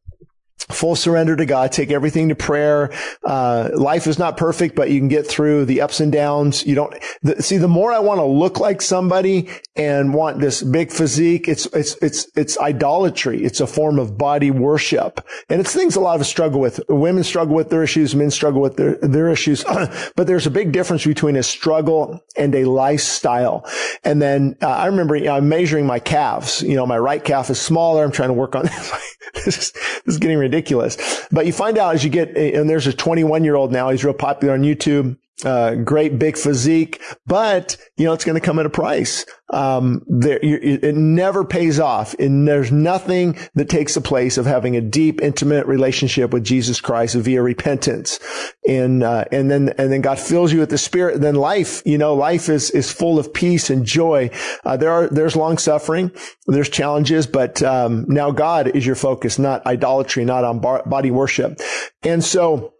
full 0.69 0.95
surrender 0.95 1.35
to 1.35 1.45
God, 1.45 1.71
take 1.71 1.91
everything 1.91 2.29
to 2.29 2.35
prayer. 2.35 2.91
Uh, 3.25 3.69
life 3.73 4.07
is 4.07 4.19
not 4.19 4.37
perfect, 4.37 4.75
but 4.75 4.91
you 4.91 4.99
can 4.99 5.07
get 5.07 5.25
through 5.25 5.65
the 5.65 5.81
ups 5.81 5.99
and 5.99 6.11
downs. 6.11 6.65
You 6.65 6.75
don't 6.75 6.93
the, 7.21 7.41
see 7.41 7.57
the 7.57 7.67
more 7.67 7.91
I 7.91 7.99
want 7.99 8.19
to 8.19 8.25
look 8.25 8.59
like 8.59 8.81
somebody 8.81 9.49
and 9.79 10.13
want 10.13 10.41
this 10.41 10.61
big 10.61 10.91
physique, 10.91 11.47
it's, 11.47 11.65
it's, 11.67 11.95
it's, 12.01 12.27
it's 12.35 12.59
idolatry. 12.59 13.41
It's 13.41 13.61
a 13.61 13.67
form 13.67 13.97
of 13.97 14.17
body 14.17 14.51
worship. 14.51 15.25
And 15.47 15.61
it's 15.61 15.73
things 15.73 15.95
a 15.95 16.01
lot 16.01 16.15
of 16.15 16.21
us 16.21 16.27
struggle 16.27 16.59
with. 16.59 16.81
Women 16.89 17.23
struggle 17.23 17.55
with 17.55 17.69
their 17.69 17.81
issues. 17.81 18.13
Men 18.13 18.29
struggle 18.29 18.59
with 18.59 18.75
their, 18.75 18.95
their 18.97 19.29
issues. 19.29 19.63
but 20.17 20.27
there's 20.27 20.45
a 20.45 20.51
big 20.51 20.73
difference 20.73 21.05
between 21.05 21.37
a 21.37 21.43
struggle 21.43 22.21
and 22.35 22.53
a 22.55 22.65
lifestyle. 22.65 23.65
And 24.03 24.21
then 24.21 24.57
uh, 24.61 24.67
I 24.67 24.87
remember 24.87 25.15
you 25.15 25.25
know, 25.25 25.37
I'm 25.37 25.47
measuring 25.47 25.85
my 25.85 25.99
calves. 25.99 26.61
You 26.61 26.75
know, 26.75 26.85
my 26.85 26.97
right 26.97 27.23
calf 27.23 27.49
is 27.49 27.61
smaller. 27.61 28.03
I'm 28.03 28.11
trying 28.11 28.29
to 28.29 28.33
work 28.33 28.57
on 28.57 28.63
this 29.33 29.47
is, 29.47 29.71
this 29.71 30.01
is 30.05 30.17
getting 30.17 30.39
ridiculous. 30.39 30.97
But 31.31 31.45
you 31.45 31.53
find 31.53 31.77
out 31.77 31.95
as 31.95 32.03
you 32.03 32.09
get, 32.09 32.35
and 32.35 32.69
there's 32.69 32.87
a 32.87 32.93
21 32.93 33.45
year 33.45 33.55
old 33.55 33.71
now. 33.71 33.91
He's 33.91 34.03
real 34.03 34.13
popular 34.13 34.55
on 34.55 34.63
YouTube 34.63 35.15
uh, 35.45 35.75
great 35.75 36.19
big 36.19 36.37
physique, 36.37 37.01
but 37.25 37.77
you 37.97 38.05
know, 38.05 38.13
it's 38.13 38.25
going 38.25 38.39
to 38.39 38.45
come 38.45 38.59
at 38.59 38.65
a 38.65 38.69
price. 38.69 39.25
Um, 39.51 40.03
there, 40.07 40.43
you, 40.45 40.79
it 40.81 40.95
never 40.95 41.43
pays 41.43 41.79
off. 41.79 42.13
And 42.19 42.47
there's 42.47 42.71
nothing 42.71 43.37
that 43.55 43.69
takes 43.69 43.95
the 43.95 44.01
place 44.01 44.37
of 44.37 44.45
having 44.45 44.75
a 44.75 44.81
deep, 44.81 45.21
intimate 45.21 45.65
relationship 45.65 46.31
with 46.31 46.43
Jesus 46.43 46.81
Christ 46.81 47.15
via 47.15 47.41
repentance. 47.41 48.19
And, 48.67 49.01
uh, 49.01 49.25
and 49.31 49.49
then, 49.49 49.73
and 49.77 49.91
then 49.91 50.01
God 50.01 50.19
fills 50.19 50.53
you 50.53 50.59
with 50.59 50.69
the 50.69 50.77
spirit. 50.77 51.21
Then 51.21 51.35
life, 51.35 51.81
you 51.85 51.97
know, 51.97 52.13
life 52.13 52.47
is, 52.49 52.69
is 52.71 52.91
full 52.91 53.17
of 53.17 53.33
peace 53.33 53.69
and 53.69 53.85
joy. 53.85 54.29
Uh, 54.63 54.77
there 54.77 54.91
are, 54.91 55.07
there's 55.07 55.35
long 55.35 55.57
suffering. 55.57 56.11
There's 56.45 56.69
challenges, 56.69 57.25
but, 57.25 57.63
um, 57.63 58.05
now 58.07 58.31
God 58.31 58.75
is 58.75 58.85
your 58.85 58.95
focus, 58.95 59.39
not 59.39 59.65
idolatry, 59.65 60.25
not 60.25 60.43
on 60.43 60.59
bar- 60.59 60.83
body 60.85 61.11
worship. 61.11 61.59
And 62.03 62.23
so, 62.23 62.73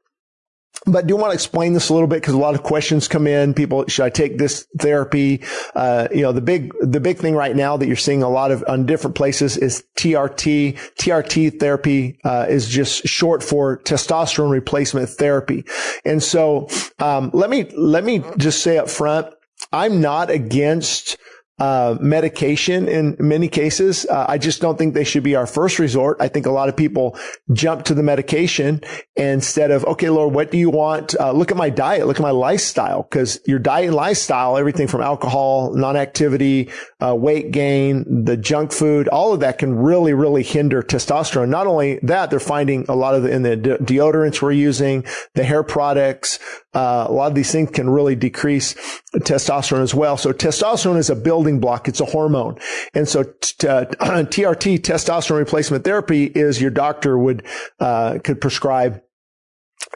but 0.85 1.07
do 1.07 1.15
want 1.15 1.31
to 1.31 1.33
explain 1.33 1.73
this 1.73 1.89
a 1.89 1.93
little 1.93 2.07
bit 2.07 2.21
because 2.21 2.33
a 2.33 2.39
lot 2.39 2.55
of 2.55 2.63
questions 2.63 3.07
come 3.07 3.27
in. 3.27 3.53
People, 3.53 3.85
should 3.87 4.05
I 4.05 4.09
take 4.09 4.37
this 4.37 4.67
therapy? 4.79 5.43
Uh, 5.75 6.07
you 6.11 6.21
know, 6.21 6.31
the 6.31 6.41
big, 6.41 6.73
the 6.79 6.99
big 6.99 7.17
thing 7.17 7.35
right 7.35 7.55
now 7.55 7.77
that 7.77 7.87
you're 7.87 7.95
seeing 7.95 8.23
a 8.23 8.29
lot 8.29 8.51
of 8.51 8.63
on 8.67 8.85
different 8.85 9.15
places 9.15 9.57
is 9.57 9.83
TRT. 9.97 10.75
TRT 10.95 11.59
therapy, 11.59 12.19
uh, 12.23 12.45
is 12.49 12.67
just 12.67 13.07
short 13.07 13.43
for 13.43 13.79
testosterone 13.79 14.51
replacement 14.51 15.09
therapy. 15.09 15.65
And 16.05 16.23
so, 16.23 16.69
um, 16.99 17.31
let 17.33 17.49
me, 17.49 17.69
let 17.75 18.03
me 18.03 18.23
just 18.37 18.61
say 18.61 18.77
up 18.77 18.89
front, 18.89 19.33
I'm 19.71 20.01
not 20.01 20.29
against, 20.31 21.17
uh, 21.59 21.97
medication 21.99 22.87
in 22.87 23.15
many 23.19 23.47
cases. 23.47 24.05
Uh, 24.05 24.25
I 24.27 24.37
just 24.37 24.61
don't 24.61 24.77
think 24.77 24.93
they 24.93 25.03
should 25.03 25.23
be 25.23 25.35
our 25.35 25.47
first 25.47 25.79
resort. 25.79 26.17
I 26.19 26.27
think 26.27 26.45
a 26.45 26.51
lot 26.51 26.69
of 26.69 26.77
people 26.77 27.17
jump 27.53 27.85
to 27.85 27.93
the 27.93 28.03
medication 28.03 28.81
instead 29.15 29.71
of, 29.71 29.83
okay, 29.85 30.09
Lord, 30.09 30.33
what 30.33 30.51
do 30.51 30.57
you 30.57 30.69
want? 30.69 31.15
Uh, 31.19 31.31
look 31.31 31.51
at 31.51 31.57
my 31.57 31.69
diet. 31.69 32.07
Look 32.07 32.17
at 32.17 32.23
my 32.23 32.31
lifestyle. 32.31 33.03
Cause 33.03 33.39
your 33.45 33.59
diet 33.59 33.87
and 33.87 33.95
lifestyle, 33.95 34.57
everything 34.57 34.87
from 34.87 35.01
alcohol, 35.01 35.73
non-activity, 35.73 36.69
uh, 37.03 37.15
weight 37.15 37.51
gain, 37.51 38.25
the 38.25 38.37
junk 38.37 38.71
food, 38.71 39.07
all 39.07 39.33
of 39.33 39.41
that 39.41 39.57
can 39.57 39.75
really, 39.75 40.13
really 40.13 40.43
hinder 40.43 40.81
testosterone. 40.81 41.49
Not 41.49 41.67
only 41.67 41.99
that, 42.03 42.29
they're 42.29 42.39
finding 42.39 42.85
a 42.89 42.95
lot 42.95 43.15
of 43.15 43.23
the, 43.23 43.31
in 43.31 43.43
the 43.43 43.55
de- 43.55 43.77
deodorants 43.77 44.41
we're 44.41 44.51
using, 44.51 45.05
the 45.35 45.43
hair 45.43 45.63
products, 45.63 46.39
uh, 46.73 47.07
a 47.07 47.11
lot 47.11 47.27
of 47.27 47.35
these 47.35 47.51
things 47.51 47.71
can 47.71 47.89
really 47.89 48.15
decrease 48.15 48.75
testosterone 49.15 49.81
as 49.81 49.95
well. 49.95 50.17
So 50.17 50.31
testosterone 50.31 50.97
is 50.97 51.09
a 51.09 51.15
building 51.15 51.59
block. 51.59 51.87
It's 51.87 51.99
a 51.99 52.05
hormone. 52.05 52.57
And 52.93 53.07
so 53.07 53.23
t- 53.23 53.67
uh, 53.67 53.85
TRT, 53.85 54.79
testosterone 54.79 55.39
replacement 55.39 55.83
therapy 55.83 56.25
is 56.25 56.61
your 56.61 56.71
doctor 56.71 57.17
would, 57.17 57.43
uh, 57.79 58.19
could 58.23 58.39
prescribe 58.39 59.01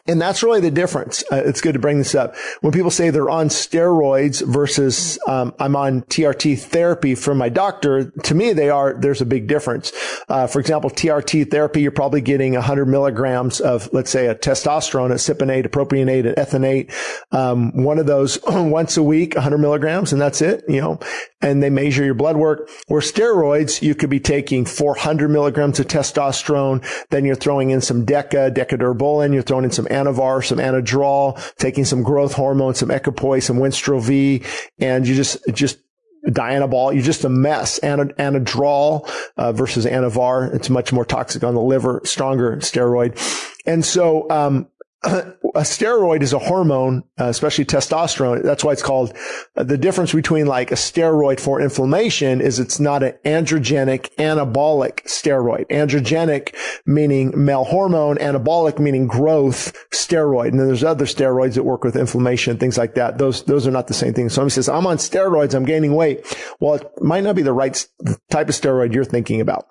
and 0.05 0.22
that's 0.22 0.43
really 0.43 0.60
the 0.60 0.72
difference. 0.72 1.24
Uh, 1.31 1.43
it's 1.45 1.62
good 1.62 1.74
to 1.74 1.79
bring 1.79 1.98
this 1.98 2.13
up. 2.13 2.36
When 2.60 2.74
people 2.74 2.91
say 2.91 3.10
they're 3.10 3.29
on 3.29 3.48
steroids 3.48 4.45
versus 4.45 5.17
um, 5.27 5.53
I'm 5.60 5.77
on 5.77 6.01
TRT 6.03 6.60
therapy 6.60 7.15
from 7.15 7.38
my 7.38 7.48
doctor, 7.48 8.12
to 8.12 8.36
me 8.36 8.51
they 8.51 8.69
are. 8.69 8.93
There's 8.93 9.22
a 9.22 9.25
big 9.25 9.48
difference. 9.48 9.93
Uh, 10.27 10.48
for 10.48 10.60
example, 10.60 10.89
TRT 10.89 11.50
therapy, 11.50 11.81
you're 11.81 11.91
probably 11.91 12.19
getting 12.19 12.53
100 12.53 12.86
milligrams 12.86 13.62
of, 13.62 13.91
let's 13.93 14.10
say, 14.10 14.27
a 14.27 14.36
testosterone, 14.36 15.12
a 15.12 15.15
cypionate, 15.15 15.65
a 15.65 15.69
propionate, 15.69 16.27
an 16.27 16.36
enanthate, 16.38 16.91
um, 17.31 17.72
one 17.83 17.98
of 17.98 18.05
those 18.05 18.38
once 18.48 18.98
a 18.98 19.03
week, 19.03 19.36
100 19.36 19.57
milligrams, 19.57 20.12
and 20.12 20.22
that's 20.22 20.41
it. 20.41 20.65
You 20.67 20.81
know, 20.81 21.00
and 21.43 21.63
they 21.63 21.69
measure 21.69 22.03
your 22.03 22.13
blood 22.13 22.38
work. 22.38 22.69
Where 22.88 23.01
steroids, 23.01 23.81
you 23.81 23.95
could 23.95 24.10
be 24.10 24.19
taking 24.19 24.65
400 24.65 25.29
milligrams 25.29 25.79
of 25.79 25.88
testosterone, 25.88 26.83
then 27.10 27.25
you're 27.25 27.36
throwing 27.36 27.69
in 27.69 27.81
some 27.81 28.05
Deca, 28.05 28.53
Deca-Durabolin, 28.53 29.33
you're 29.33 29.43
throwing 29.43 29.65
in 29.65 29.72
some 29.72 29.88
Anavar, 29.93 30.45
some 30.45 30.57
Anadrol, 30.57 31.39
taking 31.57 31.85
some 31.85 32.03
growth 32.03 32.33
hormone, 32.33 32.75
some 32.75 32.91
Equipoise, 32.91 33.45
some 33.45 33.57
Winstrol 33.57 34.01
V, 34.01 34.43
and 34.79 35.07
you 35.07 35.15
just, 35.15 35.38
just 35.53 35.79
Dianabol, 36.27 36.93
you're 36.93 37.03
just 37.03 37.25
a 37.25 37.29
mess. 37.29 37.79
Anadrol 37.81 39.09
uh, 39.38 39.51
versus 39.51 39.85
Anavar, 39.85 40.53
it's 40.53 40.69
much 40.69 40.93
more 40.93 41.05
toxic 41.05 41.43
on 41.43 41.53
the 41.53 41.62
liver, 41.62 42.01
stronger 42.05 42.57
steroid. 42.57 43.17
And 43.65 43.83
so, 43.83 44.29
um, 44.29 44.67
a 45.03 45.62
steroid 45.62 46.22
is 46.22 46.33
a 46.33 46.39
hormone, 46.39 47.03
uh, 47.19 47.25
especially 47.25 47.65
testosterone. 47.65 48.41
That's 48.41 48.63
why 48.63 48.72
it's 48.72 48.81
called 48.81 49.15
uh, 49.55 49.63
the 49.63 49.77
difference 49.77 50.13
between 50.13 50.48
like 50.48 50.72
a 50.72 50.75
steroid 50.75 51.39
for 51.39 51.62
inflammation 51.62 52.41
is 52.41 52.57
it's 52.57 52.79
not 52.79 53.03
an 53.03 53.13
androgenic 53.25 54.15
anabolic 54.15 55.03
steroid. 55.03 55.67
Androgenic 55.67 56.55
meaning 56.86 57.33
male 57.36 57.65
hormone, 57.65 58.17
anabolic 58.17 58.79
meaning 58.79 59.07
growth 59.07 59.74
steroid. 59.91 60.50
And 60.50 60.60
then 60.60 60.67
there's 60.67 60.83
other 60.83 61.05
steroids 61.05 61.55
that 61.55 61.63
work 61.63 61.83
with 61.83 61.95
inflammation, 61.95 62.57
things 62.57 62.77
like 62.77 62.95
that. 62.95 63.17
Those, 63.17 63.43
those 63.43 63.67
are 63.67 63.72
not 63.72 63.88
the 63.88 63.93
same 63.93 64.13
thing. 64.13 64.29
Somebody 64.29 64.51
says, 64.51 64.69
I'm 64.69 64.88
on 64.88 64.98
steroids. 64.98 65.53
I'm 65.53 65.65
gaining 65.65 65.93
weight. 65.93 66.25
Well, 66.60 66.75
it 66.75 66.88
might 67.01 67.24
not 67.24 67.36
be 67.36 67.41
the 67.41 67.53
right 67.53 67.86
type 68.31 68.50
of 68.50 68.55
steroid 68.55 68.93
you're 68.93 69.03
thinking 69.03 69.41
about. 69.41 69.67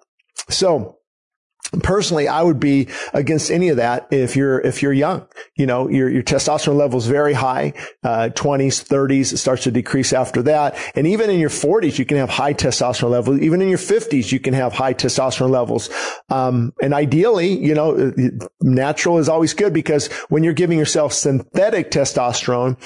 So, 0.48 0.98
Personally, 1.82 2.28
I 2.28 2.42
would 2.42 2.60
be 2.60 2.88
against 3.14 3.50
any 3.50 3.68
of 3.68 3.78
that 3.78 4.08
if 4.10 4.36
you're, 4.36 4.60
if 4.60 4.82
you're 4.82 4.92
young. 4.92 5.26
You 5.56 5.66
know, 5.66 5.88
your, 5.88 6.08
your 6.10 6.22
testosterone 6.22 6.76
level 6.76 6.98
is 6.98 7.06
very 7.06 7.32
high, 7.32 7.72
uh, 8.02 8.28
20s, 8.34 8.86
30s. 8.86 9.32
It 9.32 9.38
starts 9.38 9.62
to 9.64 9.70
decrease 9.70 10.12
after 10.12 10.42
that. 10.42 10.76
And 10.94 11.06
even 11.06 11.30
in 11.30 11.38
your 11.38 11.50
40s, 11.50 11.98
you 11.98 12.04
can 12.04 12.18
have 12.18 12.28
high 12.30 12.52
testosterone 12.52 13.10
levels. 13.10 13.40
Even 13.40 13.62
in 13.62 13.68
your 13.68 13.78
50s, 13.78 14.30
you 14.30 14.40
can 14.40 14.54
have 14.54 14.72
high 14.72 14.94
testosterone 14.94 15.50
levels. 15.50 15.88
Um, 16.28 16.72
and 16.82 16.92
ideally, 16.92 17.58
you 17.58 17.74
know, 17.74 18.12
natural 18.60 19.18
is 19.18 19.28
always 19.28 19.54
good 19.54 19.72
because 19.72 20.08
when 20.28 20.44
you're 20.44 20.52
giving 20.52 20.78
yourself 20.78 21.12
synthetic 21.12 21.90
testosterone, 21.90 22.76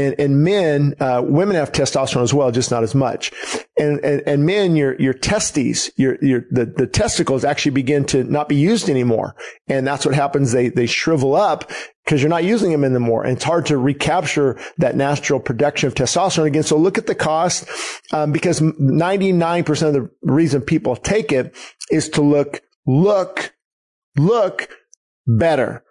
And, 0.00 0.18
and 0.18 0.42
men, 0.42 0.94
uh, 0.98 1.22
women 1.22 1.56
have 1.56 1.72
testosterone 1.72 2.22
as 2.22 2.32
well, 2.32 2.50
just 2.50 2.70
not 2.70 2.82
as 2.82 2.94
much. 2.94 3.32
And, 3.78 3.98
and, 4.00 4.22
and 4.26 4.46
men, 4.46 4.74
your, 4.74 4.98
your 5.00 5.12
testes, 5.12 5.90
your, 5.96 6.16
your, 6.24 6.46
the, 6.50 6.64
the 6.64 6.86
testicles 6.86 7.44
actually 7.44 7.72
begin 7.72 8.06
to 8.06 8.24
not 8.24 8.48
be 8.48 8.56
used 8.56 8.88
anymore. 8.88 9.36
And 9.68 9.86
that's 9.86 10.06
what 10.06 10.14
happens. 10.14 10.52
They, 10.52 10.70
they 10.70 10.86
shrivel 10.86 11.34
up 11.34 11.70
because 12.04 12.22
you're 12.22 12.30
not 12.30 12.44
using 12.44 12.70
them 12.70 12.82
anymore. 12.82 13.24
And 13.24 13.36
it's 13.36 13.44
hard 13.44 13.66
to 13.66 13.76
recapture 13.76 14.58
that 14.78 14.96
natural 14.96 15.38
production 15.38 15.86
of 15.86 15.94
testosterone 15.94 16.46
again. 16.46 16.62
So 16.62 16.78
look 16.78 16.96
at 16.96 17.06
the 17.06 17.14
cost, 17.14 17.68
um, 18.12 18.32
because 18.32 18.60
99% 18.60 19.82
of 19.86 19.92
the 19.92 20.10
reason 20.22 20.62
people 20.62 20.96
take 20.96 21.30
it 21.30 21.54
is 21.90 22.08
to 22.10 22.22
look, 22.22 22.62
look, 22.86 23.54
look 24.16 24.70
better 25.26 25.84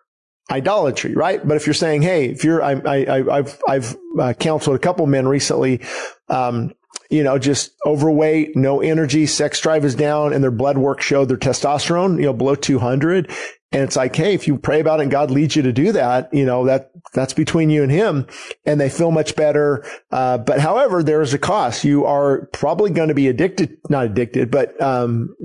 idolatry, 0.49 1.13
right? 1.13 1.45
But 1.45 1.57
if 1.57 1.67
you're 1.67 1.73
saying, 1.73 2.01
hey, 2.01 2.25
if 2.25 2.43
you're, 2.43 2.61
I, 2.61 2.73
I, 2.73 3.37
I've, 3.37 3.61
I've 3.67 3.97
uh, 4.19 4.33
counseled 4.33 4.75
a 4.75 4.79
couple 4.79 5.05
men 5.05 5.27
recently, 5.27 5.81
um, 6.27 6.73
you 7.09 7.23
know, 7.23 7.39
just 7.39 7.71
overweight, 7.85 8.55
no 8.55 8.81
energy, 8.81 9.25
sex 9.25 9.59
drive 9.59 9.83
is 9.83 9.95
down, 9.95 10.31
and 10.31 10.43
their 10.43 10.51
blood 10.51 10.77
work 10.77 11.01
showed 11.01 11.25
their 11.25 11.37
testosterone, 11.37 12.17
you 12.17 12.25
know, 12.25 12.33
below 12.33 12.55
200. 12.55 13.31
And 13.71 13.83
it's 13.83 13.95
like, 13.95 14.15
hey, 14.15 14.33
if 14.33 14.47
you 14.47 14.57
pray 14.57 14.79
about 14.79 14.99
it 14.99 15.03
and 15.03 15.11
God 15.11 15.29
leads 15.29 15.55
you 15.55 15.61
to 15.63 15.71
do 15.71 15.91
that, 15.91 16.33
you 16.33 16.45
know, 16.45 16.65
that, 16.65 16.91
that's 17.13 17.33
between 17.33 17.69
you 17.69 17.83
and 17.83 17.91
him 17.91 18.25
and 18.65 18.81
they 18.81 18.89
feel 18.89 19.11
much 19.11 19.35
better. 19.35 19.85
Uh, 20.11 20.39
but 20.39 20.59
however, 20.59 21.03
there 21.03 21.21
is 21.21 21.33
a 21.33 21.39
cost. 21.39 21.83
You 21.83 22.05
are 22.05 22.47
probably 22.51 22.89
going 22.89 23.09
to 23.09 23.13
be 23.13 23.27
addicted, 23.27 23.77
not 23.87 24.05
addicted, 24.05 24.49
but, 24.49 24.79
um, 24.81 25.35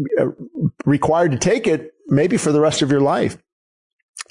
required 0.86 1.32
to 1.32 1.38
take 1.38 1.66
it 1.66 1.92
maybe 2.08 2.38
for 2.38 2.50
the 2.50 2.60
rest 2.60 2.80
of 2.80 2.90
your 2.90 3.02
life. 3.02 3.36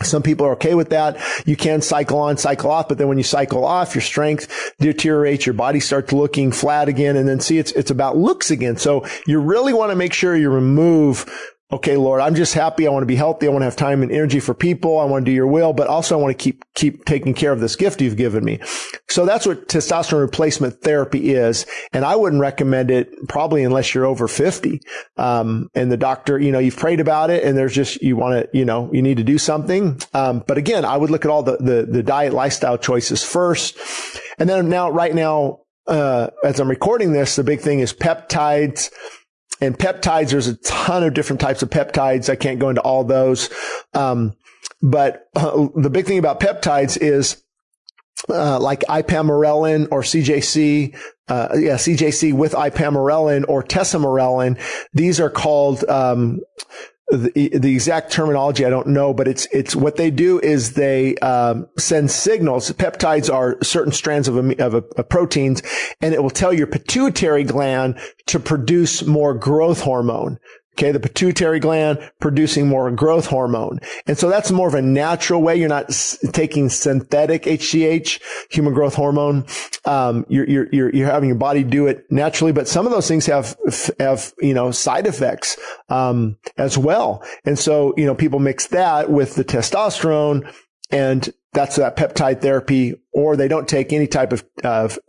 Some 0.01 0.23
people 0.23 0.45
are 0.47 0.53
okay 0.53 0.73
with 0.73 0.89
that. 0.89 1.17
You 1.45 1.55
can 1.55 1.81
cycle 1.81 2.17
on, 2.17 2.37
cycle 2.37 2.71
off, 2.71 2.89
but 2.89 2.97
then 2.97 3.07
when 3.07 3.19
you 3.19 3.23
cycle 3.23 3.63
off, 3.63 3.93
your 3.93 4.01
strength 4.01 4.73
deteriorates, 4.79 5.45
your 5.45 5.53
body 5.53 5.79
starts 5.79 6.11
looking 6.11 6.51
flat 6.51 6.89
again, 6.89 7.15
and 7.15 7.29
then 7.29 7.39
see, 7.39 7.59
it's, 7.59 7.71
it's 7.73 7.91
about 7.91 8.17
looks 8.17 8.49
again. 8.49 8.77
So 8.77 9.05
you 9.27 9.39
really 9.39 9.71
want 9.71 9.91
to 9.91 9.95
make 9.95 10.13
sure 10.13 10.35
you 10.35 10.49
remove 10.49 11.52
okay, 11.73 11.97
Lord, 11.97 12.21
I'm 12.21 12.35
just 12.35 12.53
happy. 12.53 12.85
I 12.85 12.91
want 12.91 13.01
to 13.01 13.07
be 13.07 13.15
healthy. 13.15 13.47
I 13.47 13.49
want 13.49 13.61
to 13.61 13.65
have 13.65 13.75
time 13.75 14.03
and 14.03 14.11
energy 14.11 14.39
for 14.39 14.53
people. 14.53 14.99
I 14.99 15.05
want 15.05 15.25
to 15.25 15.31
do 15.31 15.35
your 15.35 15.47
will, 15.47 15.73
but 15.73 15.87
also 15.87 16.17
I 16.17 16.21
want 16.21 16.37
to 16.37 16.41
keep, 16.41 16.63
keep 16.75 17.03
taking 17.05 17.33
care 17.33 17.51
of 17.51 17.59
this 17.59 17.75
gift 17.75 17.99
you've 17.99 18.15
given 18.15 18.45
me. 18.45 18.59
So 19.09 19.25
that's 19.25 19.47
what 19.47 19.67
testosterone 19.67 20.21
replacement 20.21 20.81
therapy 20.81 21.33
is. 21.33 21.65
And 21.91 22.05
I 22.05 22.15
wouldn't 22.15 22.41
recommend 22.41 22.91
it 22.91 23.09
probably 23.27 23.63
unless 23.63 23.93
you're 23.93 24.05
over 24.05 24.27
50. 24.27 24.81
Um, 25.17 25.69
and 25.73 25.91
the 25.91 25.97
doctor, 25.97 26.39
you 26.39 26.51
know, 26.51 26.59
you've 26.59 26.77
prayed 26.77 26.99
about 26.99 27.31
it 27.31 27.43
and 27.43 27.57
there's 27.57 27.73
just, 27.73 28.01
you 28.03 28.17
want 28.17 28.51
to, 28.51 28.57
you 28.57 28.65
know, 28.65 28.91
you 28.93 29.01
need 29.01 29.17
to 29.17 29.23
do 29.23 29.39
something. 29.39 29.99
Um, 30.13 30.43
but 30.47 30.59
again, 30.59 30.85
I 30.85 30.95
would 30.95 31.09
look 31.09 31.25
at 31.25 31.31
all 31.31 31.41
the, 31.41 31.57
the, 31.57 31.87
the 31.89 32.03
diet 32.03 32.33
lifestyle 32.33 32.77
choices 32.77 33.23
first. 33.23 33.77
And 34.37 34.47
then 34.47 34.69
now, 34.69 34.91
right 34.91 35.13
now, 35.13 35.61
uh, 35.87 36.29
as 36.43 36.59
I'm 36.59 36.69
recording 36.69 37.13
this, 37.13 37.35
the 37.35 37.43
big 37.43 37.61
thing 37.61 37.79
is 37.79 37.93
peptides 37.93 38.89
and 39.61 39.77
peptides, 39.77 40.31
there's 40.31 40.47
a 40.47 40.55
ton 40.57 41.03
of 41.03 41.13
different 41.13 41.39
types 41.39 41.61
of 41.61 41.69
peptides. 41.69 42.29
I 42.29 42.35
can't 42.35 42.59
go 42.59 42.69
into 42.69 42.81
all 42.81 43.03
those. 43.03 43.49
Um, 43.93 44.33
but 44.81 45.27
uh, 45.35 45.67
the 45.75 45.89
big 45.89 46.05
thing 46.05 46.19
about 46.19 46.39
peptides 46.39 46.97
is 46.99 47.41
uh, 48.29 48.59
like 48.59 48.81
ipamorelin 48.81 49.87
or 49.91 50.01
CJC, 50.01 50.95
uh, 51.27 51.49
yeah, 51.55 51.75
CJC 51.75 52.33
with 52.33 52.53
ipamorelin 52.53 53.45
or 53.47 53.63
tesamorelin. 53.63 54.59
These 54.93 55.19
are 55.19 55.29
called, 55.29 55.83
um, 55.89 56.39
the, 57.09 57.49
the 57.53 57.71
exact 57.71 58.11
terminology 58.11 58.65
I 58.65 58.69
don't 58.69 58.87
know, 58.87 59.13
but 59.13 59.27
it's 59.27 59.45
it's 59.47 59.75
what 59.75 59.97
they 59.97 60.09
do 60.09 60.39
is 60.39 60.73
they 60.73 61.15
um, 61.17 61.67
send 61.77 62.09
signals. 62.11 62.71
Peptides 62.71 63.31
are 63.31 63.57
certain 63.61 63.91
strands 63.91 64.27
of, 64.27 64.37
a, 64.37 64.63
of, 64.63 64.73
a, 64.73 64.83
of 64.97 65.09
proteins, 65.09 65.61
and 66.01 66.13
it 66.13 66.23
will 66.23 66.29
tell 66.29 66.53
your 66.53 66.67
pituitary 66.67 67.43
gland 67.43 67.99
to 68.27 68.39
produce 68.39 69.05
more 69.05 69.33
growth 69.33 69.81
hormone. 69.81 70.39
Okay. 70.73 70.91
The 70.91 70.99
pituitary 70.99 71.59
gland 71.59 71.99
producing 72.19 72.67
more 72.67 72.89
growth 72.91 73.27
hormone. 73.27 73.79
And 74.07 74.17
so 74.17 74.29
that's 74.29 74.51
more 74.51 74.67
of 74.67 74.73
a 74.73 74.81
natural 74.81 75.41
way. 75.41 75.55
You're 75.55 75.69
not 75.69 75.89
s- 75.89 76.17
taking 76.31 76.69
synthetic 76.69 77.43
HGH, 77.43 78.19
human 78.49 78.73
growth 78.73 78.95
hormone. 78.95 79.45
Um, 79.85 80.25
you're, 80.29 80.49
you're, 80.49 80.67
you're, 80.71 80.95
you're, 80.95 81.11
having 81.11 81.29
your 81.29 81.37
body 81.37 81.63
do 81.63 81.87
it 81.87 82.05
naturally, 82.09 82.51
but 82.51 82.67
some 82.67 82.85
of 82.85 82.91
those 82.91 83.07
things 83.07 83.25
have, 83.27 83.55
have, 83.99 84.33
you 84.39 84.53
know, 84.53 84.71
side 84.71 85.05
effects, 85.05 85.57
um, 85.89 86.37
as 86.57 86.77
well. 86.77 87.23
And 87.45 87.59
so, 87.59 87.93
you 87.97 88.05
know, 88.05 88.15
people 88.15 88.39
mix 88.39 88.67
that 88.67 89.11
with 89.11 89.35
the 89.35 89.43
testosterone 89.43 90.51
and 90.91 91.33
that's 91.53 91.75
that 91.75 91.95
peptide 91.95 92.41
therapy, 92.41 92.95
or 93.13 93.35
they 93.35 93.47
don't 93.47 93.67
take 93.67 93.93
any 93.93 94.07
type 94.07 94.33
of, 94.33 94.43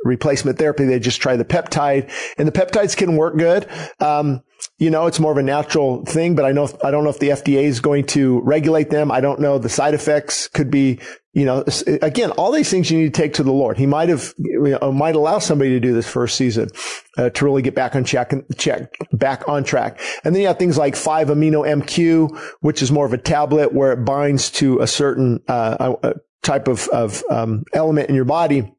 replacement 0.04 0.58
therapy. 0.58 0.84
They 0.84 0.98
just 0.98 1.20
try 1.22 1.36
the 1.36 1.44
peptide 1.44 2.10
and 2.36 2.46
the 2.46 2.52
peptides 2.52 2.96
can 2.96 3.16
work 3.16 3.38
good. 3.38 3.66
Um, 4.00 4.42
you 4.78 4.90
know, 4.90 5.06
it's 5.06 5.20
more 5.20 5.32
of 5.32 5.38
a 5.38 5.42
natural 5.42 6.04
thing, 6.04 6.34
but 6.34 6.44
I 6.44 6.52
know, 6.52 6.68
I 6.82 6.90
don't 6.90 7.04
know 7.04 7.10
if 7.10 7.18
the 7.18 7.28
FDA 7.28 7.62
is 7.62 7.80
going 7.80 8.06
to 8.08 8.40
regulate 8.40 8.90
them. 8.90 9.10
I 9.10 9.20
don't 9.20 9.40
know. 9.40 9.58
The 9.58 9.68
side 9.68 9.94
effects 9.94 10.48
could 10.48 10.70
be, 10.70 11.00
you 11.32 11.44
know, 11.44 11.64
again, 12.02 12.30
all 12.32 12.50
these 12.50 12.70
things 12.70 12.90
you 12.90 12.98
need 12.98 13.14
to 13.14 13.22
take 13.22 13.34
to 13.34 13.42
the 13.42 13.52
Lord. 13.52 13.78
He 13.78 13.86
might 13.86 14.08
have, 14.08 14.34
you 14.38 14.76
know, 14.80 14.92
might 14.92 15.14
allow 15.14 15.38
somebody 15.38 15.70
to 15.70 15.80
do 15.80 15.92
this 15.92 16.08
first 16.08 16.36
season 16.36 16.70
uh, 17.16 17.30
to 17.30 17.44
really 17.44 17.62
get 17.62 17.74
back 17.74 17.94
on 17.94 18.04
check 18.04 18.32
and 18.32 18.44
check 18.58 18.92
back 19.12 19.48
on 19.48 19.64
track. 19.64 20.00
And 20.24 20.34
then 20.34 20.42
you 20.42 20.48
have 20.48 20.58
things 20.58 20.76
like 20.76 20.96
5 20.96 21.28
amino 21.28 21.66
MQ, 21.66 22.36
which 22.60 22.82
is 22.82 22.90
more 22.90 23.06
of 23.06 23.12
a 23.12 23.18
tablet 23.18 23.72
where 23.72 23.92
it 23.92 24.04
binds 24.04 24.50
to 24.52 24.80
a 24.80 24.86
certain 24.86 25.40
uh, 25.48 26.14
type 26.44 26.68
of, 26.68 26.88
of 26.88 27.22
um, 27.30 27.64
element 27.72 28.08
in 28.08 28.14
your 28.14 28.24
body 28.24 28.72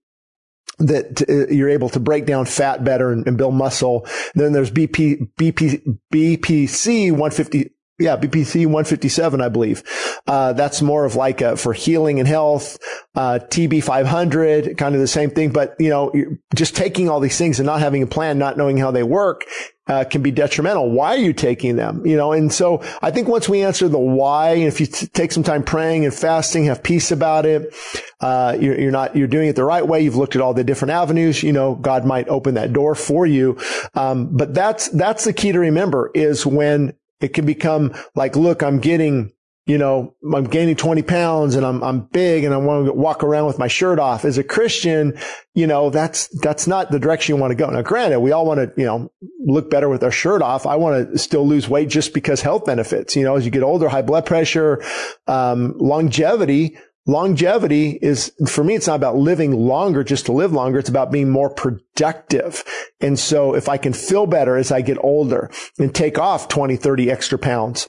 that 0.80 1.21
uh, 1.30 1.54
you're 1.54 1.69
able 1.69 1.89
to 1.89 1.99
break 1.99 2.25
down 2.25 2.45
fat 2.45 2.84
better 2.84 3.12
and, 3.12 3.25
and 3.28 3.38
build 3.38 3.54
muscle. 3.54 4.06
Then 4.34 4.54
there's 4.54 4.71
BP, 4.71 5.32
BP, 5.38 5.99
BPC 6.13 7.12
150, 7.12 7.71
yeah, 7.98 8.18
BPC 8.18 8.66
157, 8.66 9.40
I 9.40 9.48
believe. 9.48 9.84
Uh, 10.28 10.52
that's 10.52 10.82
more 10.82 11.06
of 11.06 11.16
like 11.16 11.40
a, 11.40 11.56
for 11.56 11.72
healing 11.72 12.20
and 12.20 12.28
health. 12.28 12.78
Uh, 13.16 13.40
TB 13.42 13.84
500, 13.84 14.78
kind 14.78 14.96
of 14.96 15.00
the 15.00 15.08
same 15.08 15.30
thing. 15.30 15.52
But, 15.52 15.76
you 15.80 15.90
know, 15.90 16.12
just 16.54 16.76
taking 16.76 17.10
all 17.10 17.22
these 17.22 17.38
things 17.38 17.60
and 17.60 17.66
not 17.66 17.80
having 17.80 18.04
a 18.04 18.08
plan, 18.08 18.38
not 18.38 18.58
knowing 18.58 18.78
how 18.78 18.92
they 18.92 19.04
work, 19.04 19.46
uh, 19.88 20.04
can 20.04 20.22
be 20.22 20.32
detrimental. 20.32 20.92
Why 20.92 21.16
are 21.16 21.20
you 21.20 21.32
taking 21.32 21.78
them? 21.78 22.06
You 22.06 22.18
know, 22.18 22.34
and 22.34 22.52
so 22.52 22.84
I 23.02 23.12
think 23.12 23.30
once 23.30 23.48
we 23.48 23.62
answer 23.62 23.88
the 23.88 24.00
why, 24.00 24.56
if 24.56 24.82
you 24.82 24.88
t- 24.88 25.08
take 25.08 25.32
some 25.32 25.44
time 25.44 25.64
praying 25.64 26.04
and 26.04 26.14
fasting, 26.14 26.66
have 26.66 26.84
peace 26.84 27.12
about 27.12 27.46
it, 27.46 27.74
uh, 28.20 28.58
you're, 28.60 28.78
you're, 28.78 28.92
not, 28.92 29.16
you're 29.16 29.28
doing 29.28 29.48
it 29.48 29.56
the 29.56 29.64
right 29.64 29.88
way. 29.88 30.02
You've 30.02 30.18
looked 30.18 30.36
at 30.36 30.42
all 30.42 30.54
the 30.54 30.64
different 30.66 30.92
avenues. 30.92 31.44
You 31.44 31.54
know, 31.54 31.76
God 31.76 32.04
might 32.04 32.28
open 32.28 32.56
that 32.56 32.74
door 32.74 32.94
for 32.96 33.26
you. 33.26 33.58
Um, 33.94 34.36
but 34.36 34.54
that's, 34.54 34.90
that's 34.90 35.24
the 35.24 35.34
key 35.34 35.54
to 35.54 35.60
remember 35.60 36.12
is 36.14 36.46
when 36.46 36.94
it 37.26 37.34
can 37.34 37.46
become 37.46 37.94
like, 38.14 38.36
look, 38.36 38.62
I'm 38.62 38.80
getting, 38.80 39.34
you 39.66 39.80
know, 39.80 40.14
I'm 40.34 40.44
gaining 40.44 40.76
20 40.76 41.02
pounds 41.02 41.56
and 41.56 41.66
I'm, 41.66 41.84
I'm 41.84 42.02
big 42.02 42.44
and 42.44 42.54
I 42.54 42.58
want 42.58 42.86
to 42.86 42.94
walk 42.94 43.24
around 43.24 43.48
with 43.48 43.58
my 43.58 43.68
shirt 43.68 43.98
off. 43.98 44.24
As 44.24 44.38
a 44.38 44.44
Christian, 44.44 45.18
you 45.56 45.66
know, 45.66 45.90
that's, 45.90 46.28
that's 46.42 46.68
not 46.68 46.92
the 46.92 47.00
direction 47.00 47.36
you 47.36 47.42
want 47.42 47.50
to 47.50 47.56
go. 47.56 47.68
Now, 47.68 47.82
granted, 47.82 48.20
we 48.20 48.32
all 48.32 48.46
want 48.46 48.60
to, 48.60 48.80
you 48.80 48.86
know, 48.86 49.12
look 49.44 49.72
better 49.72 49.90
with 49.90 50.04
our 50.04 50.12
shirt 50.12 50.44
off. 50.44 50.68
I 50.68 50.76
want 50.76 51.12
to 51.12 51.18
still 51.18 51.48
lose 51.48 51.68
weight 51.68 51.90
just 51.90 52.14
because 52.14 52.42
health 52.42 52.66
benefits, 52.66 53.16
you 53.16 53.24
know, 53.24 53.36
as 53.36 53.44
you 53.44 53.50
get 53.50 53.64
older, 53.64 53.90
high 53.90 54.04
blood 54.04 54.28
pressure, 54.28 54.84
um, 55.26 55.74
longevity, 55.80 56.78
longevity 57.08 57.91
is 58.02 58.32
for 58.48 58.63
me 58.63 58.76
it's 58.76 58.88
not 58.88 58.96
about 58.96 59.15
living 59.15 59.52
longer 59.52 60.04
just 60.04 60.26
to 60.26 60.32
live 60.32 60.52
longer 60.52 60.80
it's 60.80 60.89
about 60.89 61.12
being 61.12 61.30
more 61.30 61.50
productive 61.50 62.63
and 63.00 63.20
so 63.20 63.54
if 63.54 63.70
i 63.70 63.78
can 63.78 63.94
feel 63.94 64.26
better 64.26 64.58
as 64.58 64.72
i 64.72 64.82
get 64.82 64.98
older 65.04 65.52
and 65.78 65.94
take 65.94 66.18
off 66.18 66.48
20 66.48 66.76
30 66.76 67.12
extra 67.12 67.38
pounds 67.38 67.88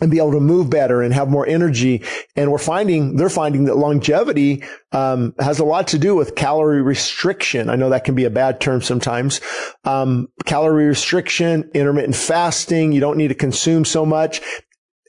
and 0.00 0.10
be 0.10 0.18
able 0.18 0.32
to 0.32 0.40
move 0.40 0.70
better 0.70 1.02
and 1.02 1.12
have 1.12 1.28
more 1.28 1.46
energy. 1.46 2.02
And 2.36 2.50
we're 2.50 2.58
finding, 2.58 3.16
they're 3.16 3.28
finding 3.28 3.64
that 3.64 3.76
longevity, 3.76 4.62
um, 4.92 5.34
has 5.38 5.58
a 5.58 5.64
lot 5.64 5.88
to 5.88 5.98
do 5.98 6.14
with 6.14 6.34
calorie 6.34 6.82
restriction. 6.82 7.68
I 7.68 7.76
know 7.76 7.90
that 7.90 8.04
can 8.04 8.14
be 8.14 8.24
a 8.24 8.30
bad 8.30 8.60
term 8.60 8.82
sometimes. 8.82 9.40
Um, 9.84 10.28
calorie 10.46 10.86
restriction, 10.86 11.70
intermittent 11.74 12.16
fasting. 12.16 12.92
You 12.92 13.00
don't 13.00 13.18
need 13.18 13.28
to 13.28 13.34
consume 13.34 13.84
so 13.84 14.06
much. 14.06 14.40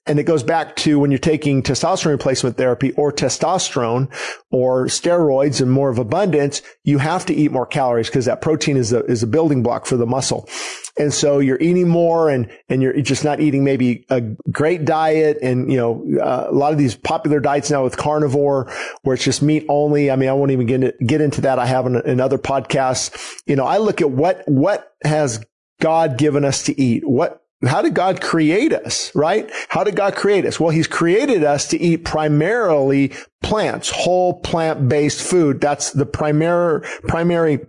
And 0.08 0.20
it 0.20 0.24
goes 0.24 0.42
back 0.42 0.76
to 0.78 1.00
when 1.00 1.12
you're 1.12 1.20
taking 1.20 1.62
testosterone 1.62 2.12
replacement 2.12 2.58
therapy 2.58 2.92
or 2.94 3.12
testosterone 3.12 4.12
or 4.50 4.88
steroids 4.88 5.62
in 5.62 5.70
more 5.70 5.92
of 5.92 6.00
abundance, 6.00 6.64
you 6.84 6.98
have 6.98 7.24
to 7.28 7.34
eat 7.36 7.52
more 7.52 7.68
calories 7.68 8.08
because 8.08 8.26
that 8.26 8.42
protein 8.42 8.78
is 8.78 8.92
a, 8.94 9.06
is 9.06 9.22
a 9.22 9.28
building 9.28 9.62
block 9.62 9.86
for 9.86 9.98
the 9.98 10.08
muscle. 10.08 10.50
And 10.98 11.14
so 11.14 11.38
you're 11.38 11.62
eating 11.62 11.88
more 11.88 12.32
and, 12.32 12.52
and 12.68 12.82
you're 12.82 13.00
just 13.02 13.24
not 13.24 13.40
eating 13.40 13.64
maybe 13.64 14.06
a 14.10 14.22
great 14.52 14.86
diet. 14.86 15.38
And, 15.42 15.72
you 15.72 15.78
know, 15.78 16.04
uh, 16.20 16.48
a 16.50 16.52
lot 16.52 16.74
of 16.74 16.80
these 16.80 16.96
popular 16.96 17.40
diets 17.40 17.70
now 17.70 17.84
with 17.84 17.96
carnivore 17.96 18.74
where 19.04 19.14
it's 19.14 19.24
just 19.24 19.44
meat 19.44 19.66
only. 19.70 20.10
I 20.10 20.16
mean, 20.16 20.30
I 20.30 20.34
won't 20.34 20.52
even 20.52 20.66
get, 20.66 21.00
get 21.06 21.22
into 21.22 21.42
that. 21.42 21.60
I 21.60 21.68
have 21.68 21.86
in, 21.86 21.96
in 22.08 22.20
other 22.20 22.40
podcasts. 22.40 23.40
You 23.46 23.56
know, 23.56 23.66
I 23.66 23.78
look 23.78 24.02
at 24.02 24.10
what, 24.10 24.44
what 24.48 24.96
has 25.04 25.46
God 25.80 26.18
given 26.18 26.44
us 26.44 26.64
to 26.64 26.82
eat? 26.82 27.08
What 27.08 27.41
how 27.68 27.82
did 27.82 27.94
God 27.94 28.22
create 28.22 28.74
us, 28.74 29.14
right? 29.14 29.50
How 29.70 29.84
did 29.84 29.96
God 29.96 30.16
create 30.16 30.46
us? 30.46 30.60
Well, 30.60 30.72
he's 30.72 30.88
created 30.88 31.44
us 31.44 31.68
to 31.68 31.80
eat 31.80 32.06
primarily 32.06 33.14
plants, 33.44 33.90
whole 33.90 34.40
plant-based 34.42 35.22
food. 35.22 35.62
That's 35.62 35.92
the 35.92 36.06
primary, 36.06 36.82
primary 37.08 37.60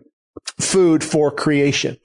food 0.58 1.04
for 1.04 1.30
creation. 1.30 1.98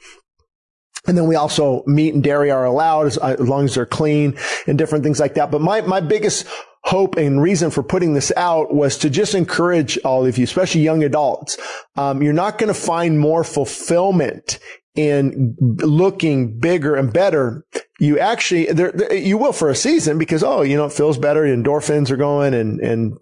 And 1.08 1.17
then 1.17 1.28
we 1.28 1.36
also 1.36 1.84
meat 1.86 2.13
and 2.13 2.21
dairy 2.21 2.52
are 2.52 2.65
allowed 2.65 3.08
as, 3.08 3.17
as 3.17 3.39
long 3.39 3.65
as 3.65 3.76
they're 3.76 3.86
clean 3.86 4.38
and 4.67 4.78
different 4.78 5.06
things 5.06 5.19
like 5.19 5.36
that. 5.36 5.52
But 5.52 5.62
my, 5.62 5.80
my 5.82 6.02
biggest 6.02 6.45
hope 6.84 7.15
and 7.15 7.41
reason 7.41 7.71
for 7.71 7.84
putting 7.84 8.13
this 8.13 8.32
out 8.36 8.73
was 8.73 8.97
to 8.97 9.10
just 9.10 9.34
encourage 9.34 9.97
all 10.04 10.26
of 10.26 10.38
you, 10.38 10.43
especially 10.43 10.82
young 10.82 11.04
adults. 11.04 11.58
Um, 11.95 12.21
you're 12.21 12.34
not 12.34 12.58
going 12.58 12.67
to 12.67 12.80
find 12.80 13.19
more 13.19 13.45
fulfillment 13.45 14.60
in 14.97 15.55
looking 15.60 16.60
bigger 16.60 16.95
and 16.95 17.13
better, 17.13 17.63
you 17.99 18.17
actually, 18.19 18.65
there, 18.65 19.13
you 19.13 19.38
will 19.38 19.53
for 19.53 19.69
a 19.69 19.75
season 19.75 20.17
because, 20.17 20.43
oh, 20.43 20.63
you 20.63 20.75
know, 20.75 20.86
it 20.86 20.91
feels 20.91 21.17
better. 21.19 21.43
Endorphins 21.43 22.10
are 22.10 22.17
going 22.17 22.55
and, 22.55 22.79
and 22.79 23.17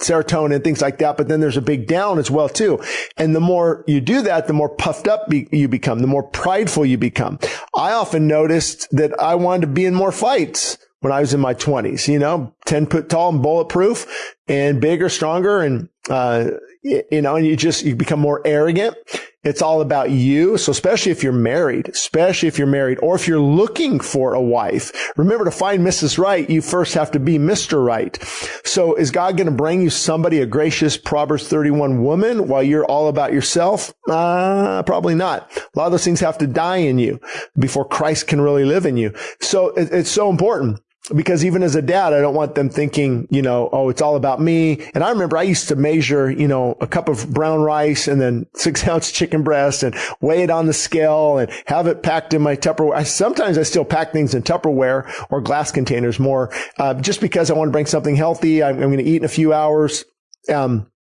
serotonin 0.00 0.56
and 0.56 0.64
things 0.64 0.82
like 0.82 0.98
that. 0.98 1.16
But 1.16 1.28
then 1.28 1.40
there's 1.40 1.56
a 1.56 1.62
big 1.62 1.86
down 1.86 2.18
as 2.18 2.30
well, 2.30 2.48
too. 2.48 2.82
And 3.16 3.36
the 3.36 3.40
more 3.40 3.84
you 3.86 4.00
do 4.00 4.20
that, 4.22 4.48
the 4.48 4.52
more 4.52 4.68
puffed 4.68 5.06
up 5.06 5.28
be, 5.28 5.48
you 5.52 5.68
become, 5.68 6.00
the 6.00 6.08
more 6.08 6.24
prideful 6.24 6.84
you 6.84 6.98
become. 6.98 7.38
I 7.74 7.92
often 7.92 8.26
noticed 8.26 8.88
that 8.90 9.18
I 9.20 9.36
wanted 9.36 9.62
to 9.62 9.66
be 9.68 9.86
in 9.86 9.94
more 9.94 10.12
fights 10.12 10.76
when 11.00 11.12
I 11.12 11.20
was 11.20 11.34
in 11.34 11.40
my 11.40 11.54
twenties, 11.54 12.06
you 12.08 12.18
know, 12.18 12.54
10 12.66 12.86
foot 12.86 13.08
tall 13.08 13.30
and 13.30 13.42
bulletproof 13.42 14.34
and 14.48 14.80
bigger, 14.80 15.08
stronger. 15.08 15.60
And, 15.60 15.88
uh, 16.10 16.50
you 16.82 17.22
know, 17.22 17.36
and 17.36 17.46
you 17.46 17.56
just, 17.56 17.84
you 17.84 17.94
become 17.94 18.20
more 18.20 18.40
arrogant 18.44 18.96
it's 19.44 19.62
all 19.62 19.80
about 19.80 20.10
you. 20.10 20.56
So 20.56 20.70
especially 20.70 21.12
if 21.12 21.22
you're 21.22 21.32
married, 21.32 21.88
especially 21.88 22.48
if 22.48 22.58
you're 22.58 22.66
married 22.66 22.98
or 23.02 23.16
if 23.16 23.26
you're 23.26 23.40
looking 23.40 23.98
for 23.98 24.34
a 24.34 24.40
wife, 24.40 24.92
remember 25.16 25.44
to 25.44 25.50
find 25.50 25.84
Mrs. 25.84 26.18
Right, 26.18 26.48
you 26.48 26.62
first 26.62 26.94
have 26.94 27.10
to 27.12 27.18
be 27.18 27.38
Mr. 27.38 27.84
Right. 27.84 28.22
So 28.64 28.94
is 28.94 29.10
God 29.10 29.36
going 29.36 29.48
to 29.48 29.52
bring 29.52 29.82
you 29.82 29.90
somebody, 29.90 30.40
a 30.40 30.46
gracious 30.46 30.96
Proverbs 30.96 31.48
31 31.48 32.02
woman 32.02 32.48
while 32.48 32.62
you're 32.62 32.84
all 32.84 33.08
about 33.08 33.32
yourself? 33.32 33.92
Uh, 34.08 34.82
probably 34.84 35.14
not. 35.14 35.50
A 35.56 35.78
lot 35.78 35.86
of 35.86 35.92
those 35.92 36.04
things 36.04 36.20
have 36.20 36.38
to 36.38 36.46
die 36.46 36.76
in 36.76 36.98
you 36.98 37.20
before 37.58 37.84
Christ 37.84 38.28
can 38.28 38.40
really 38.40 38.64
live 38.64 38.86
in 38.86 38.96
you. 38.96 39.12
So 39.40 39.68
it's 39.76 40.10
so 40.10 40.30
important 40.30 40.80
because 41.14 41.44
even 41.44 41.62
as 41.62 41.74
a 41.74 41.82
dad, 41.82 42.12
I 42.12 42.20
don't 42.20 42.34
want 42.34 42.54
them 42.54 42.68
thinking, 42.68 43.26
you 43.30 43.42
know, 43.42 43.68
oh, 43.72 43.88
it's 43.88 44.00
all 44.00 44.14
about 44.14 44.40
me. 44.40 44.80
And 44.94 45.02
I 45.02 45.10
remember 45.10 45.36
I 45.36 45.42
used 45.42 45.68
to 45.68 45.76
measure, 45.76 46.30
you 46.30 46.46
know, 46.46 46.76
a 46.80 46.86
cup 46.86 47.08
of 47.08 47.32
brown 47.32 47.62
rice 47.62 48.06
and 48.06 48.20
then 48.20 48.46
six 48.54 48.86
ounce 48.88 49.10
chicken 49.10 49.42
breast 49.42 49.82
and 49.82 49.96
weigh 50.20 50.42
it 50.42 50.50
on 50.50 50.66
the 50.66 50.72
scale 50.72 51.38
and 51.38 51.50
have 51.66 51.86
it 51.86 52.02
packed 52.02 52.34
in 52.34 52.42
my 52.42 52.54
Tupperware. 52.54 52.94
I, 52.94 53.02
sometimes 53.02 53.58
I 53.58 53.64
still 53.64 53.84
pack 53.84 54.12
things 54.12 54.34
in 54.34 54.42
Tupperware 54.42 55.10
or 55.30 55.40
glass 55.40 55.72
containers 55.72 56.20
more, 56.20 56.52
uh, 56.78 56.94
just 56.94 57.20
because 57.20 57.50
I 57.50 57.54
want 57.54 57.68
to 57.68 57.72
bring 57.72 57.86
something 57.86 58.14
healthy. 58.14 58.62
I'm, 58.62 58.76
I'm 58.76 58.90
going 58.90 58.98
to 58.98 59.04
eat 59.04 59.16
in 59.16 59.24
a 59.24 59.28
few 59.28 59.52
hours. 59.52 60.04
Um, 60.48 60.91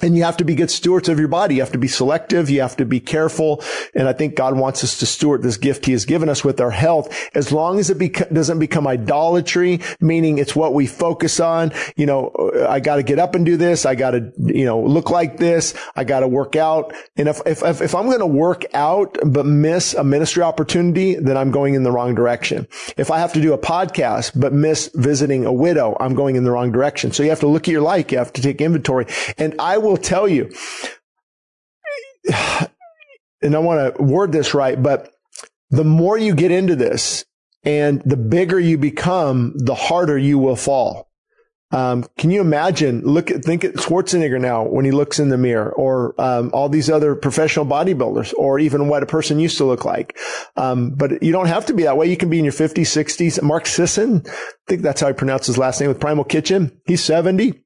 and 0.00 0.16
you 0.16 0.22
have 0.24 0.36
to 0.36 0.44
be 0.44 0.54
good 0.54 0.70
stewards 0.70 1.08
of 1.08 1.18
your 1.18 1.28
body. 1.28 1.56
You 1.56 1.60
have 1.60 1.72
to 1.72 1.78
be 1.78 1.88
selective. 1.88 2.48
You 2.50 2.60
have 2.60 2.76
to 2.76 2.84
be 2.84 3.00
careful. 3.00 3.64
And 3.94 4.08
I 4.08 4.12
think 4.12 4.36
God 4.36 4.56
wants 4.56 4.84
us 4.84 4.98
to 5.00 5.06
steward 5.06 5.42
this 5.42 5.56
gift 5.56 5.86
he 5.86 5.92
has 5.92 6.04
given 6.04 6.28
us 6.28 6.44
with 6.44 6.60
our 6.60 6.70
health 6.70 7.12
as 7.34 7.50
long 7.50 7.78
as 7.78 7.90
it 7.90 7.98
beca- 7.98 8.32
doesn't 8.32 8.58
become 8.58 8.86
idolatry, 8.86 9.80
meaning 10.00 10.38
it's 10.38 10.54
what 10.54 10.72
we 10.72 10.86
focus 10.86 11.40
on. 11.40 11.72
You 11.96 12.06
know, 12.06 12.28
uh, 12.28 12.68
I 12.68 12.80
got 12.80 12.96
to 12.96 13.02
get 13.02 13.18
up 13.18 13.34
and 13.34 13.44
do 13.44 13.56
this. 13.56 13.86
I 13.86 13.94
got 13.94 14.12
to, 14.12 14.32
you 14.38 14.64
know, 14.64 14.80
look 14.80 15.10
like 15.10 15.38
this. 15.38 15.74
I 15.96 16.04
got 16.04 16.20
to 16.20 16.28
work 16.28 16.54
out. 16.54 16.94
And 17.16 17.28
if, 17.28 17.40
if, 17.44 17.80
if 17.80 17.94
I'm 17.94 18.06
going 18.06 18.20
to 18.20 18.26
work 18.26 18.64
out, 18.74 19.18
but 19.24 19.46
miss 19.46 19.94
a 19.94 20.04
ministry 20.04 20.42
opportunity, 20.42 21.16
then 21.16 21.36
I'm 21.36 21.50
going 21.50 21.74
in 21.74 21.82
the 21.82 21.90
wrong 21.90 22.14
direction. 22.14 22.68
If 22.96 23.10
I 23.10 23.18
have 23.18 23.32
to 23.32 23.40
do 23.40 23.52
a 23.52 23.58
podcast, 23.58 24.38
but 24.38 24.52
miss 24.52 24.90
visiting 24.94 25.44
a 25.44 25.52
widow, 25.52 25.96
I'm 25.98 26.14
going 26.14 26.36
in 26.36 26.44
the 26.44 26.52
wrong 26.52 26.70
direction. 26.70 27.10
So 27.10 27.24
you 27.24 27.30
have 27.30 27.40
to 27.40 27.48
look 27.48 27.66
at 27.66 27.72
your 27.72 27.80
life. 27.80 28.12
You 28.12 28.18
have 28.18 28.32
to 28.34 28.42
take 28.42 28.60
inventory. 28.60 29.06
And 29.36 29.56
I 29.58 29.77
will 29.78 29.88
will 29.90 29.96
tell 29.96 30.28
you, 30.28 30.50
and 33.42 33.54
I 33.54 33.58
want 33.58 33.96
to 33.96 34.02
word 34.02 34.32
this 34.32 34.54
right, 34.54 34.80
but 34.80 35.12
the 35.70 35.84
more 35.84 36.16
you 36.18 36.34
get 36.34 36.50
into 36.50 36.76
this 36.76 37.24
and 37.64 38.02
the 38.04 38.16
bigger 38.16 38.58
you 38.58 38.78
become, 38.78 39.52
the 39.56 39.74
harder 39.74 40.16
you 40.16 40.38
will 40.38 40.56
fall. 40.56 41.06
Um, 41.70 42.06
can 42.16 42.30
you 42.30 42.40
imagine? 42.40 43.02
Look 43.02 43.30
at, 43.30 43.44
think 43.44 43.62
at 43.62 43.74
Schwarzenegger 43.74 44.40
now 44.40 44.62
when 44.64 44.86
he 44.86 44.90
looks 44.90 45.18
in 45.18 45.28
the 45.28 45.36
mirror 45.36 45.70
or, 45.70 46.18
um, 46.18 46.50
all 46.54 46.70
these 46.70 46.88
other 46.88 47.14
professional 47.14 47.66
bodybuilders 47.66 48.32
or 48.38 48.58
even 48.58 48.88
what 48.88 49.02
a 49.02 49.06
person 49.06 49.38
used 49.38 49.58
to 49.58 49.66
look 49.66 49.84
like. 49.84 50.16
Um, 50.56 50.92
but 50.92 51.22
you 51.22 51.30
don't 51.30 51.48
have 51.48 51.66
to 51.66 51.74
be 51.74 51.82
that 51.82 51.98
way. 51.98 52.06
You 52.06 52.16
can 52.16 52.30
be 52.30 52.38
in 52.38 52.46
your 52.46 52.54
50s, 52.54 52.86
60s. 52.86 53.42
Mark 53.42 53.66
Sisson, 53.66 54.22
I 54.26 54.30
think 54.66 54.80
that's 54.80 55.02
how 55.02 55.08
he 55.08 55.12
pronounced 55.12 55.46
his 55.46 55.58
last 55.58 55.78
name 55.78 55.88
with 55.88 56.00
Primal 56.00 56.24
Kitchen. 56.24 56.80
He's 56.86 57.04
70 57.04 57.62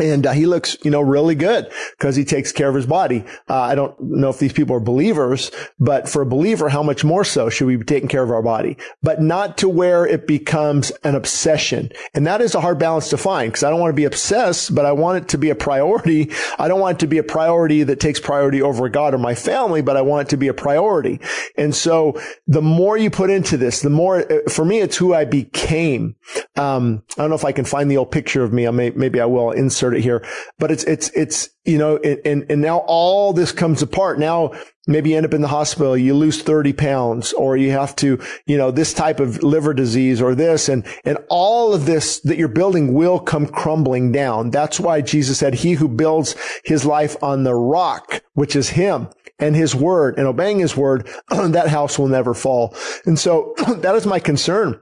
and 0.00 0.26
uh, 0.26 0.32
he 0.32 0.46
looks, 0.46 0.76
you 0.82 0.90
know, 0.90 1.00
really 1.00 1.34
good 1.34 1.70
because 1.98 2.16
he 2.16 2.24
takes 2.24 2.52
care 2.52 2.68
of 2.68 2.74
his 2.74 2.86
body. 2.86 3.24
Uh, 3.48 3.60
I 3.60 3.74
don't 3.74 3.98
know 4.00 4.30
if 4.30 4.38
these 4.38 4.52
people 4.52 4.74
are 4.74 4.80
believers, 4.80 5.50
but 5.78 6.08
for 6.08 6.22
a 6.22 6.26
believer, 6.26 6.68
how 6.68 6.82
much 6.82 7.04
more 7.04 7.24
so 7.24 7.48
should 7.50 7.66
we 7.66 7.76
be 7.76 7.84
taking 7.84 8.08
care 8.08 8.22
of 8.22 8.30
our 8.30 8.42
body? 8.42 8.76
But 9.02 9.20
not 9.20 9.58
to 9.58 9.68
where 9.68 10.06
it 10.06 10.26
becomes 10.26 10.90
an 11.04 11.14
obsession. 11.14 11.90
And 12.14 12.26
that 12.26 12.40
is 12.40 12.54
a 12.54 12.60
hard 12.60 12.78
balance 12.78 13.10
to 13.10 13.16
find 13.16 13.52
because 13.52 13.62
I 13.62 13.70
don't 13.70 13.80
want 13.80 13.90
to 13.90 13.96
be 13.96 14.04
obsessed, 14.04 14.74
but 14.74 14.86
I 14.86 14.92
want 14.92 15.18
it 15.18 15.28
to 15.28 15.38
be 15.38 15.50
a 15.50 15.54
priority. 15.54 16.30
I 16.58 16.68
don't 16.68 16.80
want 16.80 16.96
it 16.96 17.00
to 17.00 17.06
be 17.06 17.18
a 17.18 17.22
priority 17.22 17.82
that 17.82 18.00
takes 18.00 18.18
priority 18.18 18.62
over 18.62 18.88
God 18.88 19.14
or 19.14 19.18
my 19.18 19.34
family, 19.34 19.82
but 19.82 19.96
I 19.96 20.02
want 20.02 20.28
it 20.28 20.30
to 20.30 20.36
be 20.36 20.48
a 20.48 20.54
priority. 20.54 21.20
And 21.56 21.74
so 21.74 22.20
the 22.46 22.62
more 22.62 22.96
you 22.96 23.10
put 23.10 23.30
into 23.30 23.56
this, 23.56 23.82
the 23.82 23.90
more, 23.90 24.20
uh, 24.32 24.48
for 24.48 24.64
me, 24.64 24.78
it's 24.78 24.96
who 24.96 25.14
I 25.14 25.24
became. 25.24 26.16
Um, 26.56 27.02
I 27.16 27.22
don't 27.22 27.30
know 27.30 27.36
if 27.36 27.44
I 27.44 27.52
can 27.52 27.64
find 27.64 27.90
the 27.90 27.96
old 27.96 28.10
picture 28.10 28.42
of 28.42 28.52
me. 28.52 28.66
I 28.66 28.70
may, 28.70 28.90
maybe 28.90 29.20
I 29.20 29.26
will 29.26 29.50
insert 29.50 29.89
insert 29.90 29.98
it 29.98 30.02
here, 30.02 30.24
but 30.58 30.70
it's, 30.70 30.84
it's, 30.84 31.10
it's, 31.10 31.50
you 31.64 31.78
know, 31.78 31.96
and, 31.98 32.50
and 32.50 32.60
now 32.60 32.78
all 32.86 33.32
this 33.32 33.52
comes 33.52 33.82
apart. 33.82 34.18
Now 34.18 34.52
maybe 34.86 35.10
you 35.10 35.16
end 35.16 35.26
up 35.26 35.34
in 35.34 35.42
the 35.42 35.48
hospital, 35.48 35.96
you 35.96 36.14
lose 36.14 36.42
30 36.42 36.72
pounds 36.72 37.32
or 37.32 37.56
you 37.56 37.70
have 37.70 37.94
to, 37.96 38.18
you 38.46 38.56
know, 38.56 38.70
this 38.70 38.94
type 38.94 39.20
of 39.20 39.42
liver 39.42 39.74
disease 39.74 40.20
or 40.20 40.34
this 40.34 40.68
and, 40.68 40.86
and 41.04 41.18
all 41.28 41.74
of 41.74 41.86
this 41.86 42.20
that 42.20 42.38
you're 42.38 42.48
building 42.48 42.94
will 42.94 43.18
come 43.18 43.46
crumbling 43.46 44.12
down. 44.12 44.50
That's 44.50 44.80
why 44.80 45.00
Jesus 45.00 45.38
said, 45.38 45.54
he 45.54 45.72
who 45.72 45.88
builds 45.88 46.34
his 46.64 46.84
life 46.84 47.16
on 47.22 47.44
the 47.44 47.54
rock, 47.54 48.22
which 48.34 48.56
is 48.56 48.70
him 48.70 49.08
and 49.38 49.54
his 49.54 49.74
word 49.74 50.18
and 50.18 50.26
obeying 50.26 50.58
his 50.58 50.76
word, 50.76 51.08
that 51.28 51.68
house 51.68 51.98
will 51.98 52.08
never 52.08 52.34
fall. 52.34 52.74
And 53.04 53.18
so 53.18 53.54
that 53.78 53.94
is 53.94 54.06
my 54.06 54.18
concern 54.18 54.80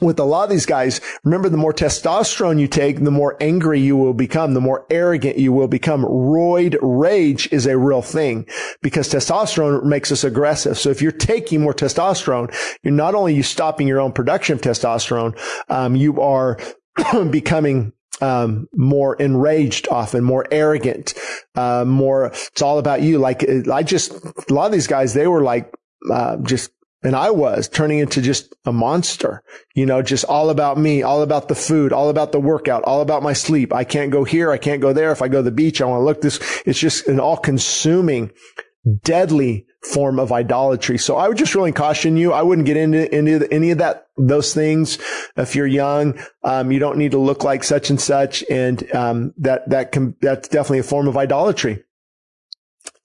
with 0.00 0.18
a 0.18 0.24
lot 0.24 0.44
of 0.44 0.50
these 0.50 0.66
guys, 0.66 1.00
remember 1.24 1.48
the 1.48 1.56
more 1.56 1.72
testosterone 1.72 2.60
you 2.60 2.68
take, 2.68 3.02
the 3.02 3.10
more 3.10 3.36
angry 3.40 3.80
you 3.80 3.96
will 3.96 4.14
become, 4.14 4.54
the 4.54 4.60
more 4.60 4.86
arrogant 4.90 5.38
you 5.38 5.52
will 5.52 5.68
become. 5.68 6.04
Roid 6.04 6.76
rage 6.80 7.48
is 7.52 7.66
a 7.66 7.76
real 7.76 8.02
thing 8.02 8.46
because 8.82 9.08
testosterone 9.08 9.84
makes 9.84 10.12
us 10.12 10.24
aggressive. 10.24 10.78
So 10.78 10.90
if 10.90 11.02
you're 11.02 11.12
taking 11.12 11.60
more 11.60 11.74
testosterone, 11.74 12.54
you're 12.82 12.94
not 12.94 13.14
only 13.14 13.34
you 13.34 13.42
stopping 13.42 13.88
your 13.88 14.00
own 14.00 14.12
production 14.12 14.54
of 14.54 14.60
testosterone, 14.60 15.38
um, 15.68 15.96
you 15.96 16.20
are 16.20 16.58
becoming 17.30 17.92
um, 18.20 18.68
more 18.74 19.14
enraged 19.16 19.88
often, 19.90 20.24
more 20.24 20.46
arrogant, 20.50 21.14
uh, 21.54 21.84
more, 21.84 22.26
it's 22.26 22.62
all 22.62 22.78
about 22.78 23.02
you. 23.02 23.18
Like, 23.18 23.48
I 23.68 23.82
just, 23.82 24.12
a 24.12 24.54
lot 24.54 24.66
of 24.66 24.72
these 24.72 24.86
guys, 24.86 25.14
they 25.14 25.26
were 25.26 25.42
like, 25.42 25.72
uh, 26.12 26.36
just 26.38 26.70
and 27.02 27.14
I 27.14 27.30
was 27.30 27.68
turning 27.68 28.00
into 28.00 28.20
just 28.20 28.54
a 28.64 28.72
monster, 28.72 29.42
you 29.74 29.86
know, 29.86 30.02
just 30.02 30.24
all 30.24 30.50
about 30.50 30.78
me, 30.78 31.02
all 31.02 31.22
about 31.22 31.48
the 31.48 31.54
food, 31.54 31.92
all 31.92 32.08
about 32.08 32.32
the 32.32 32.40
workout, 32.40 32.82
all 32.84 33.00
about 33.00 33.22
my 33.22 33.32
sleep. 33.32 33.72
I 33.72 33.84
can't 33.84 34.10
go 34.10 34.24
here. 34.24 34.50
I 34.50 34.58
can't 34.58 34.80
go 34.80 34.92
there. 34.92 35.12
If 35.12 35.22
I 35.22 35.28
go 35.28 35.38
to 35.38 35.42
the 35.44 35.52
beach, 35.52 35.80
I 35.80 35.84
want 35.84 36.00
to 36.00 36.04
look 36.04 36.22
this. 36.22 36.40
It's 36.66 36.78
just 36.78 37.06
an 37.06 37.20
all 37.20 37.36
consuming, 37.36 38.32
deadly 39.04 39.66
form 39.82 40.18
of 40.18 40.32
idolatry. 40.32 40.98
So 40.98 41.16
I 41.16 41.28
would 41.28 41.38
just 41.38 41.54
really 41.54 41.70
caution 41.70 42.16
you. 42.16 42.32
I 42.32 42.42
wouldn't 42.42 42.66
get 42.66 42.76
into, 42.76 43.14
into 43.14 43.46
any 43.52 43.70
of 43.70 43.78
that, 43.78 44.08
those 44.16 44.52
things. 44.52 44.98
If 45.36 45.54
you're 45.54 45.68
young, 45.68 46.18
um, 46.42 46.72
you 46.72 46.80
don't 46.80 46.98
need 46.98 47.12
to 47.12 47.18
look 47.18 47.44
like 47.44 47.62
such 47.62 47.90
and 47.90 48.00
such. 48.00 48.42
And, 48.50 48.92
um, 48.92 49.34
that, 49.38 49.70
that 49.70 49.92
can, 49.92 50.16
that's 50.20 50.48
definitely 50.48 50.80
a 50.80 50.82
form 50.82 51.06
of 51.06 51.16
idolatry 51.16 51.84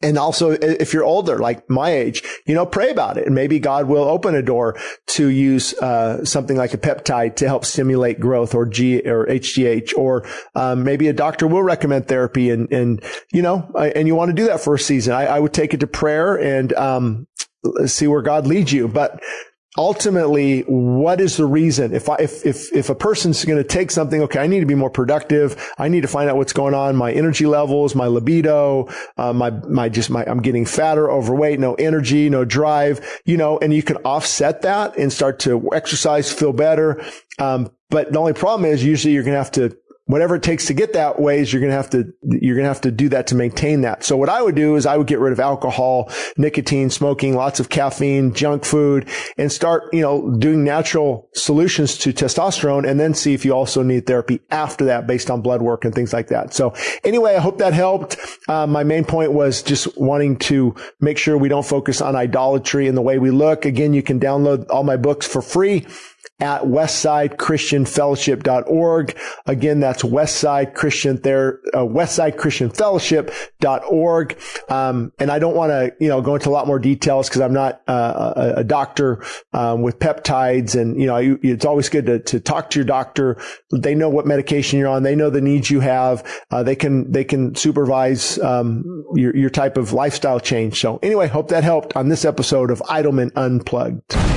and 0.04 0.18
also 0.18 0.52
if 0.52 0.94
you're 0.94 1.04
older, 1.04 1.40
like 1.40 1.70
my 1.70 1.92
age, 1.92 2.24
you 2.46 2.54
know, 2.54 2.66
pray 2.66 2.92
about 2.92 3.18
it 3.18 3.26
and 3.26 3.34
maybe 3.34 3.60
God 3.60 3.88
will 3.88 4.04
open 4.04 4.36
a 4.36 4.42
door 4.42 4.78
to 5.08 5.28
use, 5.28 5.74
uh, 5.76 6.24
something 6.26 6.58
like 6.58 6.74
a 6.74 6.78
peptide 6.78 7.36
to 7.38 7.48
help 7.48 7.66
stimulate 7.66 8.20
growth 8.20 8.54
or 8.54 8.66
G 8.66 9.00
or 9.00 9.26
HGH 9.26 9.98
or, 9.98 10.26
um, 10.56 10.84
maybe 10.84 11.08
a 11.08 11.14
doctor 11.14 11.48
will 11.48 11.64
recommend 11.64 12.08
therapy 12.08 12.50
and, 12.50 12.72
and, 12.72 13.04
you 13.32 13.42
know, 13.42 13.72
and 13.76 14.08
you 14.08 14.16
want 14.16 14.30
to 14.30 14.36
do 14.36 14.46
that 14.48 14.62
for 14.62 14.76
a 14.76 14.80
season. 14.80 15.14
I, 15.14 15.26
I 15.26 15.40
would 15.40 15.54
take 15.54 15.74
it 15.74 15.80
to 15.80 15.88
prayer 15.88 16.36
and, 16.36 16.74
um, 16.74 17.28
see 17.86 18.08
where 18.08 18.22
God 18.22 18.46
leads 18.46 18.74
you. 18.74 18.88
But 18.88 19.22
ultimately, 19.78 20.62
what 20.62 21.20
is 21.20 21.38
the 21.38 21.46
reason? 21.46 21.94
If 21.94 22.10
I, 22.10 22.16
if, 22.20 22.46
if, 22.46 22.72
if 22.74 22.90
a 22.90 22.96
person's 22.96 23.44
going 23.44 23.58
to 23.58 23.68
take 23.68 23.92
something, 23.92 24.22
okay, 24.24 24.40
I 24.40 24.48
need 24.48 24.60
to 24.60 24.66
be 24.66 24.76
more 24.76 24.90
productive. 24.90 25.72
I 25.78 25.88
need 25.88 26.02
to 26.02 26.08
find 26.08 26.30
out 26.30 26.38
what's 26.38 26.54
going 26.54 26.74
on, 26.74 26.96
my 26.96 27.12
energy 27.12 27.46
levels, 27.46 27.96
my 27.96 28.08
libido, 28.08 28.90
uh, 29.18 29.34
my, 29.34 29.50
my, 29.50 29.90
just 29.90 30.10
my, 30.10 30.24
I'm 30.26 30.42
getting 30.42 30.66
fatter, 30.66 31.10
overweight, 31.10 31.60
no 31.60 31.74
energy, 31.76 32.30
no 32.30 32.46
drive, 32.46 33.22
you 33.26 33.38
know, 33.38 33.58
and 33.60 33.74
you 33.74 33.84
can 33.84 33.98
offset 33.98 34.62
that 34.62 34.98
and 34.98 35.12
start 35.12 35.40
to 35.40 35.70
exercise, 35.74 36.32
feel 36.32 36.54
better. 36.54 37.04
Um, 37.40 37.72
but 37.90 38.12
the 38.12 38.20
only 38.20 38.34
problem 38.34 38.70
is 38.70 38.84
usually 38.84 39.14
you're 39.14 39.24
going 39.24 39.36
to 39.36 39.38
have 39.38 39.52
to 39.52 39.78
whatever 40.06 40.36
it 40.36 40.44
takes 40.44 40.66
to 40.66 40.74
get 40.74 40.94
that 40.94 41.20
ways, 41.20 41.54
you're 41.54 41.62
going 41.62 41.72
to 41.72 41.78
have 41.78 41.90
to, 41.90 42.14
you're 42.24 42.56
going 42.56 42.66
to 42.66 42.70
have 42.70 42.82
to 42.82 42.92
do 42.92 43.08
that 43.10 43.28
to 43.28 43.36
maintain 43.36 43.82
that. 43.82 44.04
So 44.04 44.18
what 44.18 44.28
I 44.28 44.42
would 44.42 44.56
do 44.56 44.76
is 44.76 44.86
I 44.86 44.98
would 44.98 45.08
get 45.08 45.20
rid 45.20 45.32
of 45.32 45.40
alcohol, 45.40 46.12
nicotine, 46.36 46.90
smoking, 46.90 47.36
lots 47.36 47.60
of 47.62 47.70
caffeine, 47.70 48.34
junk 48.34 48.66
food, 48.66 49.08
and 49.38 49.52
start, 49.52 49.94
you 49.94 50.02
know, 50.02 50.36
doing 50.38 50.64
natural 50.64 51.30
solutions 51.34 51.98
to 52.00 52.12
testosterone 52.12 52.88
and 52.88 53.00
then 53.00 53.14
see 53.14 53.34
if 53.34 53.46
you 53.46 53.54
also 53.54 53.82
need 53.82 54.06
therapy 54.06 54.42
after 54.52 54.86
that 54.86 55.08
based 55.08 55.32
on 55.32 55.42
blood 55.42 55.62
work 55.62 55.86
and 55.86 55.96
things 55.96 56.12
like 56.12 56.28
that. 56.28 56.54
So 56.54 56.74
anyway, 57.06 57.36
I 57.36 57.40
hope 57.40 57.60
that 57.60 57.74
helped. 57.74 58.18
Uh, 58.50 58.68
my 58.68 58.84
main 58.84 59.06
point 59.06 59.32
was 59.32 59.64
just 59.64 59.98
wanting 59.98 60.38
to 60.40 60.76
make 61.00 61.18
sure 61.18 61.38
we 61.38 61.50
don't 61.50 61.66
focus 61.66 62.02
on 62.02 62.16
idolatry 62.16 62.88
in 62.88 62.96
the 62.96 63.02
way 63.02 63.20
we 63.20 63.32
look. 63.32 63.64
Again, 63.64 63.94
you 63.94 64.04
can 64.04 64.20
download 64.20 64.66
all 64.70 64.84
my 64.84 64.98
books 64.98 65.26
for 65.26 65.42
free 65.42 65.86
at 66.40 66.62
westsidechristianfellowship.org. 66.64 69.18
Again, 69.46 69.80
that's 69.80 70.02
Westside 70.04 70.74
Christian 70.74 71.22
there, 71.22 71.60
uh, 71.74 71.80
westsidechristianfellowship.org. 71.80 74.40
Um, 74.70 75.12
and 75.20 75.32
I 75.32 75.40
don't 75.40 75.56
want 75.56 75.70
to, 75.70 75.94
you 76.00 76.10
know, 76.10 76.22
go 76.22 76.36
into 76.36 76.50
a 76.50 76.52
lot 76.52 76.68
more 76.68 76.80
details 76.80 77.30
because 77.30 77.40
I'm 77.42 77.54
not 77.54 77.82
uh, 77.88 78.34
a, 78.36 78.54
a, 78.60 78.64
doctor 78.64 79.24
um, 79.54 79.84
with 79.84 80.00
peptides. 80.00 80.80
And, 80.80 81.00
you 81.00 81.06
know, 81.06 81.18
you, 81.18 81.40
it's 81.44 81.66
always 81.66 81.90
good 81.90 82.08
to, 82.08 82.18
to 82.20 82.40
talk 82.40 82.72
to 82.72 82.80
your 82.80 82.86
doctor. 82.86 83.38
They 83.72 83.94
know 83.96 84.10
what 84.10 84.26
medication 84.26 84.80
you're 84.80 84.90
on. 84.90 85.04
They 85.04 85.16
know 85.16 85.30
the 85.30 85.42
needs 85.42 85.70
you 85.70 85.82
have. 85.82 86.26
Uh, 86.50 86.64
they 86.64 86.76
can, 86.76 87.12
they 87.12 87.24
can 87.24 87.54
supervise 87.56 88.40
um, 88.40 89.06
your, 89.16 89.36
your 89.36 89.50
type 89.50 89.78
of 89.78 89.94
lifestyle 89.94 90.40
change. 90.40 90.82
So 90.82 91.00
anyway, 91.04 91.28
hope 91.28 91.50
that 91.50 91.64
helped 91.64 91.96
on 91.96 92.10
this 92.10 92.26
episode 92.26 92.72
of 92.72 92.82
Idleman 92.90 93.32
Unplugged. 93.36 94.33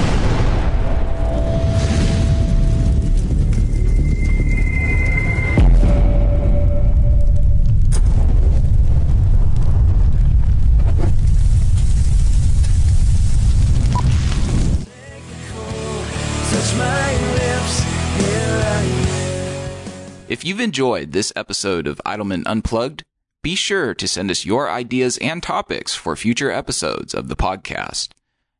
If 20.36 20.44
you've 20.44 20.60
enjoyed 20.60 21.12
this 21.12 21.32
episode 21.34 21.86
of 21.86 21.98
Idleman 22.04 22.44
Unplugged, 22.44 23.04
be 23.40 23.54
sure 23.54 23.94
to 23.94 24.06
send 24.06 24.30
us 24.30 24.44
your 24.44 24.68
ideas 24.68 25.16
and 25.16 25.42
topics 25.42 25.94
for 25.94 26.14
future 26.14 26.50
episodes 26.50 27.14
of 27.14 27.28
the 27.28 27.36
podcast. 27.36 28.10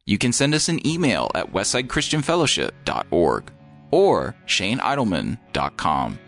You 0.07 0.17
can 0.17 0.33
send 0.33 0.55
us 0.55 0.71
an 0.71 0.87
email 0.87 1.31
at 1.35 1.53
westsidechristianfellowship.org 1.53 3.53
or 3.91 4.35
shaneidleman.com. 4.47 6.19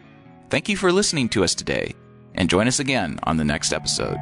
Thank 0.50 0.68
you 0.68 0.76
for 0.76 0.92
listening 0.92 1.30
to 1.30 1.44
us 1.44 1.54
today, 1.54 1.94
and 2.34 2.50
join 2.50 2.68
us 2.68 2.78
again 2.78 3.18
on 3.22 3.38
the 3.38 3.44
next 3.46 3.72
episode. 3.72 4.18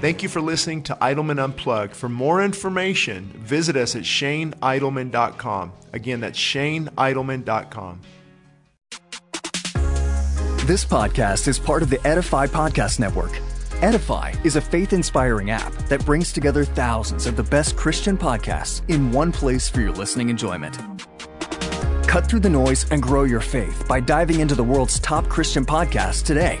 Thank 0.00 0.22
you 0.22 0.28
for 0.28 0.40
listening 0.40 0.84
to 0.84 0.94
Idleman 1.02 1.42
Unplugged. 1.42 1.96
For 1.96 2.08
more 2.08 2.44
information, 2.44 3.32
visit 3.34 3.74
us 3.74 3.96
at 3.96 4.02
shaneidleman.com. 4.02 5.72
Again, 5.92 6.20
that's 6.20 6.38
shaneidleman.com. 6.38 8.00
This 10.66 10.84
podcast 10.84 11.48
is 11.48 11.58
part 11.58 11.82
of 11.82 11.90
the 11.90 11.98
Edify 12.06 12.46
Podcast 12.46 13.00
Network. 13.00 13.40
Edify 13.82 14.34
is 14.44 14.54
a 14.54 14.60
faith 14.60 14.92
inspiring 14.92 15.50
app 15.50 15.72
that 15.88 16.04
brings 16.04 16.32
together 16.32 16.64
thousands 16.64 17.26
of 17.26 17.34
the 17.34 17.42
best 17.42 17.74
Christian 17.76 18.16
podcasts 18.16 18.88
in 18.88 19.10
one 19.10 19.32
place 19.32 19.68
for 19.68 19.80
your 19.80 19.92
listening 19.92 20.28
enjoyment. 20.28 20.78
Cut 22.06 22.28
through 22.28 22.40
the 22.40 22.50
noise 22.50 22.88
and 22.92 23.02
grow 23.02 23.24
your 23.24 23.40
faith 23.40 23.88
by 23.88 23.98
diving 23.98 24.38
into 24.38 24.54
the 24.54 24.62
world's 24.62 25.00
top 25.00 25.28
Christian 25.28 25.66
podcasts 25.66 26.24
today. 26.24 26.60